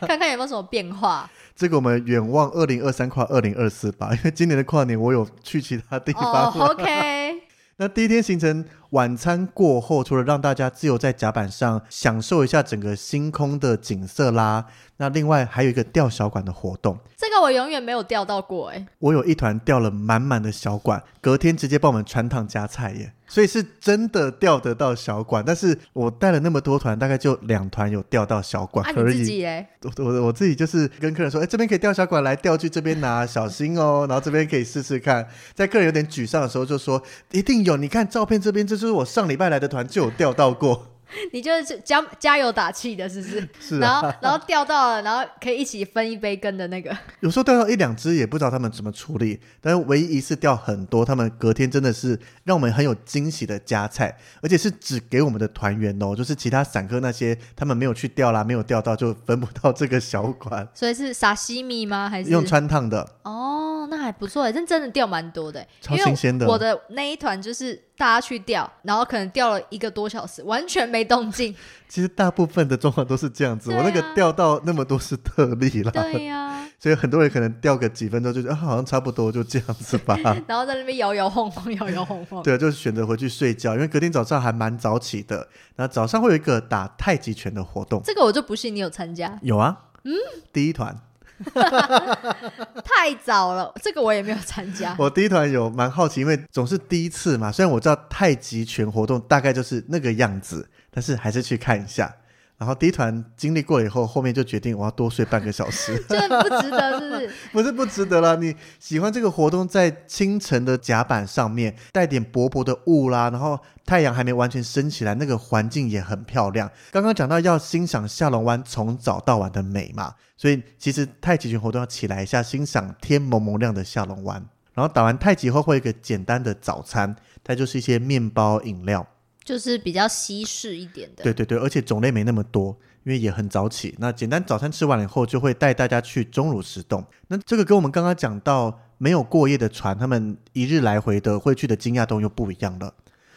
[0.00, 1.28] 看看有没有什么变化。
[1.54, 6.50] 这个我们远望二零二三跨二零二四吧，因为今年的跨年我有去其他地方。
[6.52, 7.42] 哦、OK。
[7.76, 14.66] 那第一天行程晚餐过后，除了让大家自由在甲板上享受一下整个星空的景色啦，
[14.98, 16.98] 那另外还有一个钓小管的活动。
[17.16, 18.86] 这个我永远没有钓到过哎。
[18.98, 25.42] 我有一团钓了满满的小管，隔天直接帮我们穿烫加菜耶，所以是真的钓得到小管。
[25.44, 29.16] 但是我带了那么多团，大概就两团有钓到小管而已。
[29.16, 34.04] 啊、自己哎，我我我自己就是跟客人说，哎，这边可以钓小管，来钓去这边拿，小心哦。
[34.06, 35.26] 然后这边可以试试看。
[35.54, 37.78] 在客人有点沮丧的时候，就说一定有。
[37.78, 40.91] 你看照片这边，这就是我上礼拜来的团就有钓到过。
[41.32, 43.48] 你就是加加油打气的，是不是？
[43.60, 43.80] 是、啊。
[43.80, 46.96] 然后然后钓到了，然后可以一起分一杯羹的那个。
[47.20, 49.40] 有时候钓到一两只，也不知道他们怎么处理。
[49.60, 60.66] 但是唯一一次钓很多，他们隔天真的是让我们很有惊喜的加菜，而且是只给我们的团员哦，就是其他散客那些他们没有去钓啦，没有钓到就分不到这个小款。
[60.74, 62.08] 所以是沙西米吗？
[62.08, 63.08] 还是用穿烫的？
[63.22, 66.46] 哦，那还不错哎，真真的钓蛮多的，超新鲜的。
[66.46, 71.54] 我的那一团就是大家去钓，然后可能钓了一个多小时，完全没动静。
[71.88, 75.90] 其实大部分的状况都是这样子，啊、我那个掉到那么多是特例啦。
[75.90, 80.16] 对呀、啊， 所以很多人可能掉个几分钟就觉得、啊、好像差不多就这样子吧。
[80.48, 82.42] 然后在那边摇摇晃晃，摇摇晃晃。
[82.42, 85.46] 对，就是选择回去睡觉，因为隔天早上还蛮早起的。
[85.76, 89.38] 那早上会有一个打太极拳的活动，这个我就不信你有参加。
[89.42, 90.12] 有啊，嗯，
[90.52, 90.96] 第一团。
[92.84, 94.94] 太早了，这个我也没有参加。
[94.96, 97.50] 我第一团有蛮好奇，因为总是第一次嘛。
[97.50, 102.14] 虽然我知道太极拳活动大概就是那个样子，但是还是去看一下。
[102.58, 107.30] 然后第一团经历过了以后，后面就决定我要多睡半个小时， 这不值得，是不是？
[107.52, 108.36] 不是不值得啦。
[108.36, 116.70] 你喜欢这个活动，在清晨的甲板上面带点薄薄的雾啦，然后太阳还没完全升起来，那个环境也很漂亮。
[116.92, 124.46] 刚刚讲到要欣赏下龙湾从早到晚的美嘛，所以其实太极拳活动要起来一下，欣赏天蒙蒙亮的下龙湾。
[124.74, 129.04] 然后打完太极后会有一个简单的早餐，它就是一些面包、饮料。
[129.44, 133.94] 就是比较西式一点的，对对对，而且种类没那么多，因为也很早起。
[133.98, 137.04] 那简单早餐吃完了以后，就会带大家去钟乳石洞。
[137.28, 142.94] 那这个跟我们刚刚讲到没有过夜的船，他们一日来回的会去的金亚洞又不一样了。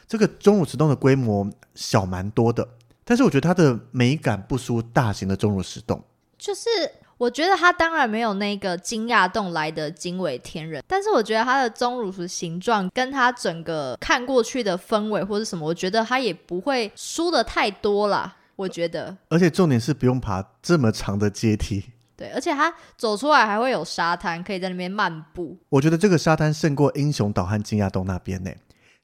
[0.07, 2.67] 这个钟乳石洞的规模小蛮多的，
[3.03, 6.03] 但是我觉得它的美感不输大型的钟乳石洞。
[6.37, 6.69] 就是
[7.17, 18.35] 我觉得它当然没有那个金亚洞来的惊为天人，但是我觉得它的钟乳石形状跟它整个看过去的氛围或者什么，我觉得它也不会输的太多啦。
[18.57, 21.83] 我觉得，而且重点是不用爬这么长的阶梯。
[22.17, 25.57] 对，而且它走出来还会有沙滩，可以在那边漫步。
[25.67, 28.49] 我觉得这个沙滩胜过英雄岛和金亚洞那边呢。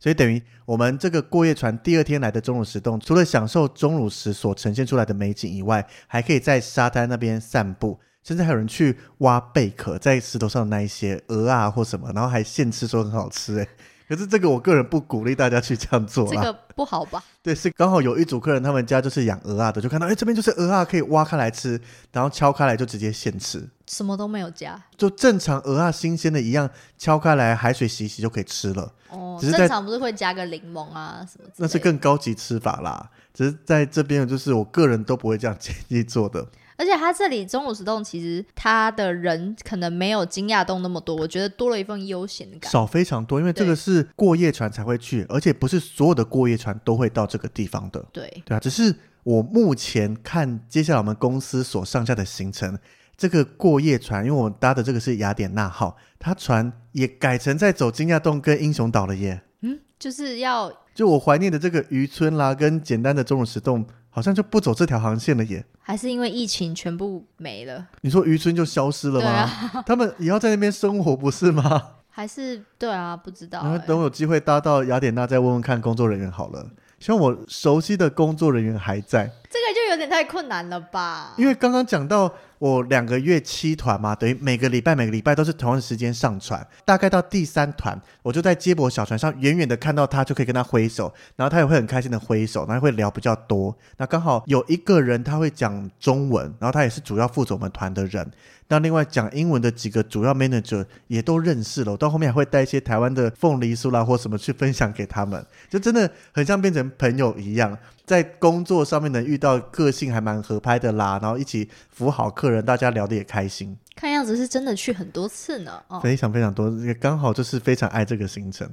[0.01, 13.67] 所以等于我们这个过夜船第二天来的钟乳石洞，除了享受钟乳石所呈现出来的美景以外，还可以在沙滩那边散步，甚至还有人去挖贝壳，在石头上的那一些鹅啊或什么，然后还现吃，说很好吃哎。
[14.11, 17.23] 可是这个我个人不鼓励大家去这样做这个不好吧？
[17.41, 21.79] 对，是刚好有一组客人，他们家就是养鹅啊的，就看到哎这边就是鹅啊，可以挖开来吃，
[22.11, 28.91] 然后敲开来就直接现吃，什么都没有加，就正常鹅啊新鲜的一样，敲开来海水洗一洗就可以吃了。
[29.09, 31.49] 哦，只是正常不是会加个柠檬啊什么？
[31.55, 33.09] 那是更高级吃法啦。
[33.33, 36.45] 只是在这边，就是我个人都不会这样建议做的。
[36.81, 48.03] 而且它这里钟乳石洞其实它的人可能没有惊讶洞那么多，我觉得多了一份悠闲感，少非常多，因为这个是过夜船才会去，而且不是所有的过夜船都会到这个地方的。
[48.11, 52.75] 对对啊，只是我目前看接下来我们公司所上架的行程，
[53.15, 59.43] 这个过夜船，因为我搭的这个是雅典娜号，它船也改成在走金亚洞跟英雄岛了耶。
[59.61, 65.65] 嗯，就是要就我怀念的这个渔村啦，跟简单的钟乳石洞，好像就不走这条航线了耶。
[65.79, 67.87] 还是因为疫情全部没了？
[68.01, 69.29] 你说渔村就消失了吗？
[69.29, 71.81] 啊、他们也要在那边生活不是吗？
[72.09, 73.63] 还是对啊，不知道、欸。
[73.63, 76.69] 然后等我有机会搭到雅典娜，再问问看工作人员好了。
[76.99, 79.31] 希望我熟悉的工作人员还在。
[79.51, 81.33] 这个就有点太困难了吧？
[81.37, 86.65] 因为刚刚讲到我两个月七团嘛，等于每个礼拜每个礼拜都是同样的时间上传。
[86.85, 93.75] 大概到第三团，我就在接驳小船上远远的看到他，就可以跟他挥手，然后他也会很开心的挥手，然后会聊比较多。
[93.97, 98.31] 那刚好有一个人他会讲中文，然后他也是主要负责我们团的人。
[98.69, 107.77] 那另外讲英文的几个主要 manager 也都认识了，我到后面还会带一些台湾的凤梨酥啦或什么去分享给他们，就真的很像变成朋友一样。
[108.11, 113.77] 在工作上面能遇到个性还蛮合拍的啦，然后一起服务好客人，大家聊得也开心。
[113.95, 118.69] 看样子是真的去很多次呢，哦，非常非常多，也刚好就是非常爱这个行程。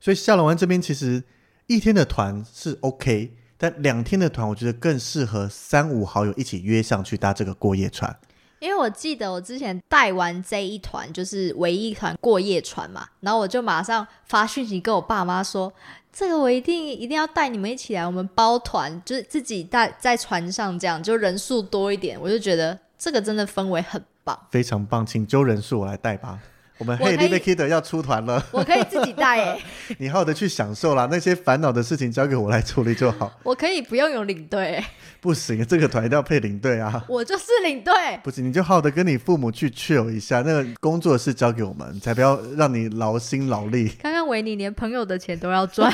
[0.00, 1.22] 所以下龙湾这边其实
[1.68, 8.18] 一天的团是 OK，但两天的团我觉得更适合三五好友一起约上去搭这个过夜船。
[8.60, 15.72] 因为我记得我之前带完这一团，就是唯一一团过夜船嘛，然后我就马上发讯息跟我爸妈说，
[16.12, 26.38] 这个我一定一定要带你们一起来，我们包团，就是自己带在船上这样，就人数多一点，我就觉得这个真的氛围很棒，非常棒，请揪人数我来带吧。
[26.80, 29.62] 我们我 Hey Little Kid 要出团了，我可以自己带诶，
[30.00, 33.30] 你好好的去享受啦，那些烦恼的事情交给我来处理就好。
[33.44, 34.84] 我可以不用有领队欸，
[35.20, 37.04] 不行，这个团一定要配领队啊。
[37.06, 37.92] 我就是领队。
[38.24, 43.92] 不行，你就好好的跟你父母去 chill 一下，那个工作的事交给我们，才不要让你劳心劳力。
[44.02, 45.92] 刚刚维尼连朋友的钱都要赚，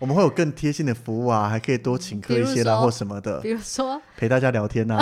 [0.00, 4.98] 我们会有更贴心的服务啊，还可以多请客一些啦，或什么的比，如说陪大家聊天啊，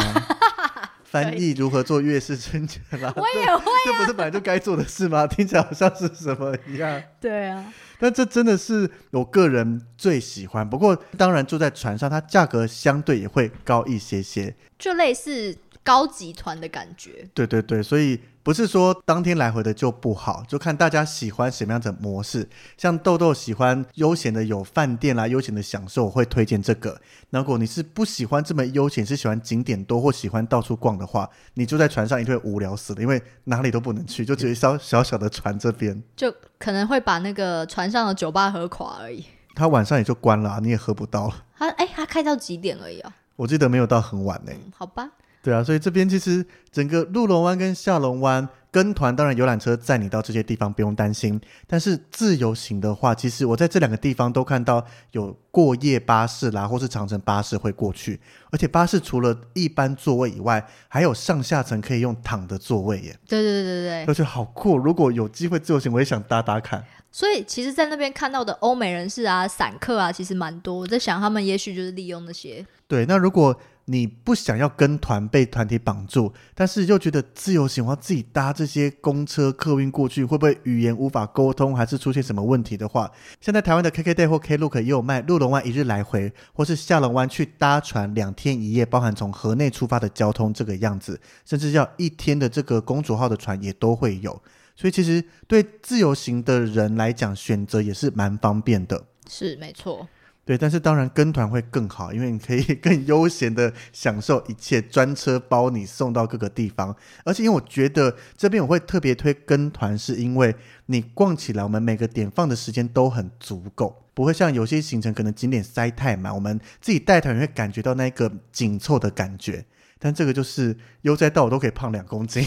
[1.12, 3.12] 翻译如何做月事春卷啦。
[3.14, 5.26] 我也会，这不是本来就该做的事吗？
[5.26, 7.02] 听起来好像是什么一样。
[7.20, 10.68] 对啊，但这真的是我个人最喜欢。
[10.68, 14.54] 不过当然住在船上，它价格相对也会高一些些。
[14.78, 17.28] 就类似高级团的感觉。
[17.34, 22.48] 对对对，所以不是说当天来回的就不好，就看大家喜欢什么样的模式。
[22.76, 27.00] 像豆豆喜欢悠闲的有饭店啦，悠闲的享受，我会推荐这个。
[27.30, 39.24] 如果你是不喜欢这么悠闲，是喜欢景点多或喜欢到处逛的话，你就在船上一定会无聊死的，因为哪里都不能去，就只有一艘小小的船这边，就可能会把那个船上的酒吧喝垮而已。
[39.54, 41.44] 他晚上也就关了啊、你也喝不到了。
[41.58, 43.14] 他哎，他开到几点而已啊？
[43.36, 45.10] 我记得没有到很晚呢、嗯，好吧，
[45.42, 51.38] 对啊，所以这边其实整个鹿龙湾跟下龙湾跟团，当然游览车载你到这些地方不用担心。
[51.66, 58.18] 但是自由行的话，其实我在这两个地方都看到有过夜巴士啦，或是长城巴士会过去，
[58.50, 64.04] 而且巴士除了一般座位以外，还有上下层可以用躺的座位耶，对对对对对。
[64.06, 64.78] 而且好酷。
[64.78, 66.82] 如果有机会自由行，我也想搭搭看。
[67.10, 70.76] 所以其实，在那边看到的欧美人士啊、散客啊，其实蛮多。
[70.76, 72.64] 我在想，他们也许就是利用那些。
[72.88, 73.54] 对，那如果
[73.86, 83.10] 你不想要跟团被团体绑住，但是又觉得自由行，我要自己搭这些公车、客运过去，会不会语言无法沟通，还是出现什么问题的话，
[83.40, 94.40] 现在台湾的 KKday 或 Klook 也有卖鹿龙湾一日来回，或是下龙湾去搭船两天一夜，包含从河内出发的交通这个样子，甚至要一天的这个公主号的船也都会有。
[94.74, 99.04] 所以其实对自由行的人来讲，选择也是蛮方便的。
[99.28, 100.08] 是没错，
[100.44, 106.94] 对，但是当然跟团会更好，因为你可以 更悠闲的享受一切，专车包你送到各个地方。
[107.24, 110.54] 而且因为我觉得这边我会特别推跟团，是因为
[110.86, 119.64] 你逛起来，我们每个点放的时间都很足够，不会像有些行程可能景点塞太满，我们自己带团会感觉到那个紧凑的感觉。
[120.00, 122.44] 但这个就是悠哉到我都可以胖两公斤，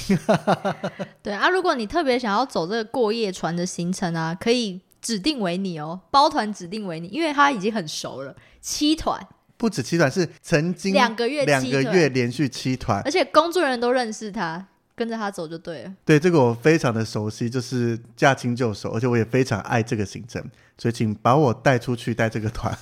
[1.24, 1.48] 对啊。
[1.48, 9.22] 如果你特别想要走这个过夜船的行程啊，可以指定为你哦，包团指定为你，因为他已经很熟了，七团，
[9.56, 15.93] 不止七团，是曾经两个月两个月连续七团，而且工作人员都认识他，跟着他走就对了。
[16.03, 20.43] 对这个我非常的熟悉，就是驾轻就熟，而且我也非常爱这个行程，
[20.76, 22.76] 所以请把我带出去带这个团，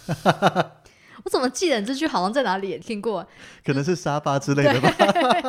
[1.24, 3.26] 我怎么记得你这句好像在哪里也听过？
[3.66, 4.94] 可能是沙发之类的吧，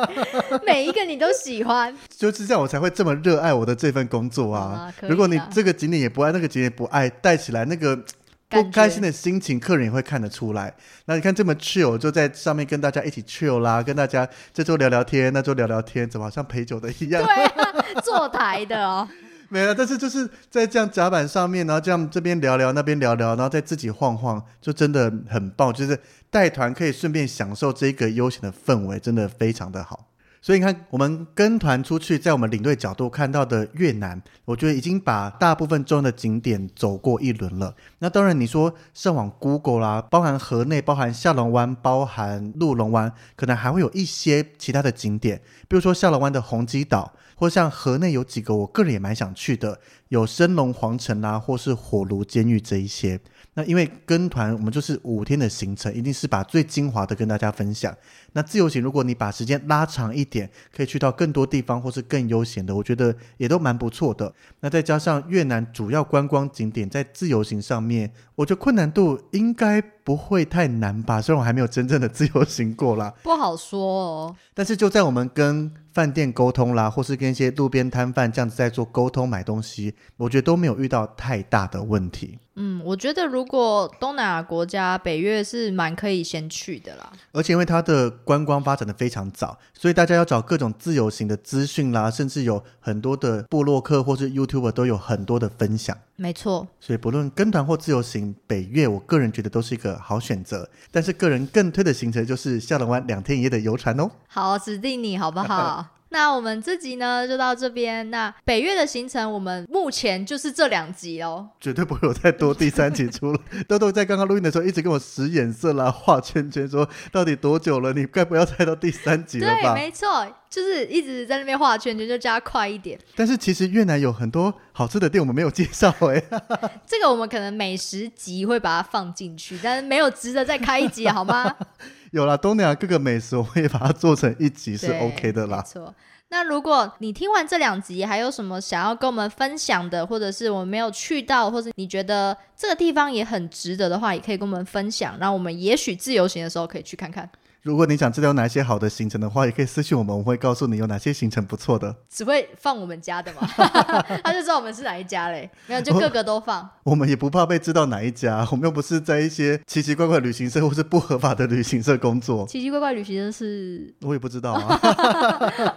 [0.65, 4.93] 每一个你都喜欢，就是这样我才会这么热爱我的这份工作啊啊。
[5.01, 8.03] 如果你啊这个景点也不爱，那个景点也不爱，带起来那个。
[8.47, 10.71] 不开心的心情，客人也会看得出来。
[11.05, 17.23] 那你看这么 chill，就在上面跟大家一起 chill 啦，跟大家这周聊聊天，那周聊聊天，怎么好像陪酒的一样？
[17.25, 17.73] 对啊，
[18.03, 19.05] 坐台的哦，
[19.49, 25.71] 没了，但是就是在这样甲板上面，然后这样这边聊聊，那边聊聊，然后再自己晃晃，就真的很棒。
[25.71, 30.07] 就是带团可以顺便享受这个悠闲的氛围，真的非常的好。
[30.45, 37.73] 所以你看，我们跟团出去，在我们领队角度看到的越南，我觉得已经把大部分重要的景点走过一轮了。
[37.97, 49.79] 那当然，你说上网 Google 啦，包含河内、包含下龙湾、包含鹿龙湾，可能还会有一些其他的景点，比如说下龙湾的红基岛，或像河内有几个我个人也蛮想去的，
[50.09, 53.19] 有升龙皇城啦，或是火炉监狱这一些。
[53.57, 57.95] 那因为跟团我们就是五天的行程，一定是把最精华的跟大家分享。
[58.33, 64.33] 那自由行如果你把时间拉长一点，可以去到更多地方或是更悠闲的，我觉得也都蛮不错的。
[64.59, 71.21] 那再加上越南主要观光景点在自由行上面，我觉得困难度应该不会太难吧？
[71.21, 74.35] 虽然我还没有真正的自由行过啦，不好说哦。
[74.53, 82.37] 但是就在我们跟饭店沟通啦，或是跟一些路边摊贩这样子在做沟通买东西，我觉得都没有遇到太大的问题。
[82.55, 87.11] 嗯，我觉得如果东南亚国家北越是蛮可以先去的啦。
[87.33, 95.97] 而且因为它的观光发展的非常早，所以大家要找各种自由行的资讯啦，甚至有很多的部落客或是 YouTuber 都有很多的分享。
[96.15, 100.69] 没错，所以不论跟团或自由行，北越我个人觉得都是一个好选择。
[100.89, 104.09] 但是个人更推的行程就是下龙湾两天一夜的游船哦。
[104.27, 105.85] 好，指定你好不好？
[106.15, 108.09] 那我们这集呢就到这边。
[108.09, 113.39] 那北越的行程，我们目前就是这两集哦，绝对不会有再多第三集出了。
[113.67, 117.91] 豆豆在刚刚录音的时候一直跟我使眼色啦，画圈圈，说到底多久了？
[117.91, 119.73] 你该不要猜到第三集了吧？
[119.73, 120.25] 对，没错，
[120.55, 122.97] 就是一直在那边画圈圈，就加快一点。
[123.13, 126.23] 但是其实越南有很多好吃的店，我们没有介绍哎。
[126.87, 131.53] 这个我们可能美食集会把它放进去，但是没有值得再开一集，好吗？
[132.11, 135.57] 有了东南亚各个美食，我们也把它做成一集是 OK 的啦。
[135.57, 135.93] 没错。
[136.29, 147.29] 那如果你听完这两集，还有什么想要跟我们分享的，或者是我们没有去到，或者你觉得这个地方也很值得的话，也可以跟我们分享，然后我们也许自由行的时候可以去看看。
[147.65, 151.95] 如果你想知道哪些好的行程的话，也可以私信我们，我们会告诉你有哪些行程不错的。
[152.07, 153.41] 只会放我们家的嘛？
[154.23, 155.49] 他就知道我们是哪一家嘞？
[155.65, 156.69] 没有，就个个都放。
[156.83, 162.45] 我们也不怕被知道哪一家，我们又不是在一些奇奇怪怪旅行社或是不合法的旅行社工作。
[162.45, 163.95] 奇奇怪怪旅行社是？
[164.01, 164.79] 我也不知道啊。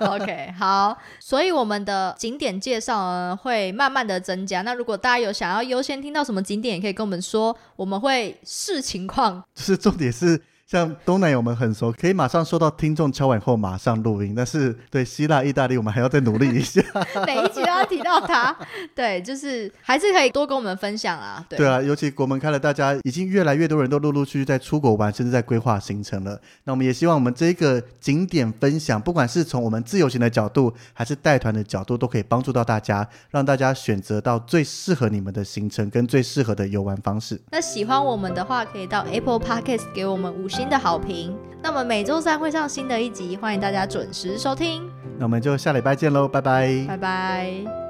[0.13, 4.61] OK，好，所以我们的景点介绍呢会慢慢的增加。
[4.61, 9.43] 那如果大家有想要优先听到什么景点，也可以跟我们说，我们会视情况。
[9.55, 10.39] 就是重点是。
[10.71, 14.35] 像东南亚我们很熟，可以马上收到听众敲完后马上录音。
[14.37, 16.83] 但是对希腊、意大利，我们还要再努力一下。
[17.25, 18.55] 每一集都要提到它，
[18.95, 21.43] 对，就是还是可以多跟我们分享啊。
[21.49, 26.39] 对啊，尤其国门开了，大家已经越来越多人都陆陆续续在出国玩，甚至在规划行程了。
[26.65, 37.41] 那我们也希望我们这个景点分享，不管是从我们自由行的角度，还是带团的角度，都可以帮助到大家，让大家选择到最适合你们的行程跟最适合的游玩方式。
[37.53, 40.69] 那喜欢我们的话，可以到 Apple Podcast 给我们五星。
[40.69, 44.91] 新的好评，那么每周三会上新的一集，欢迎大家准时收听。
[45.17, 47.88] 那我们就下礼拜见喽，拜拜，拜拜。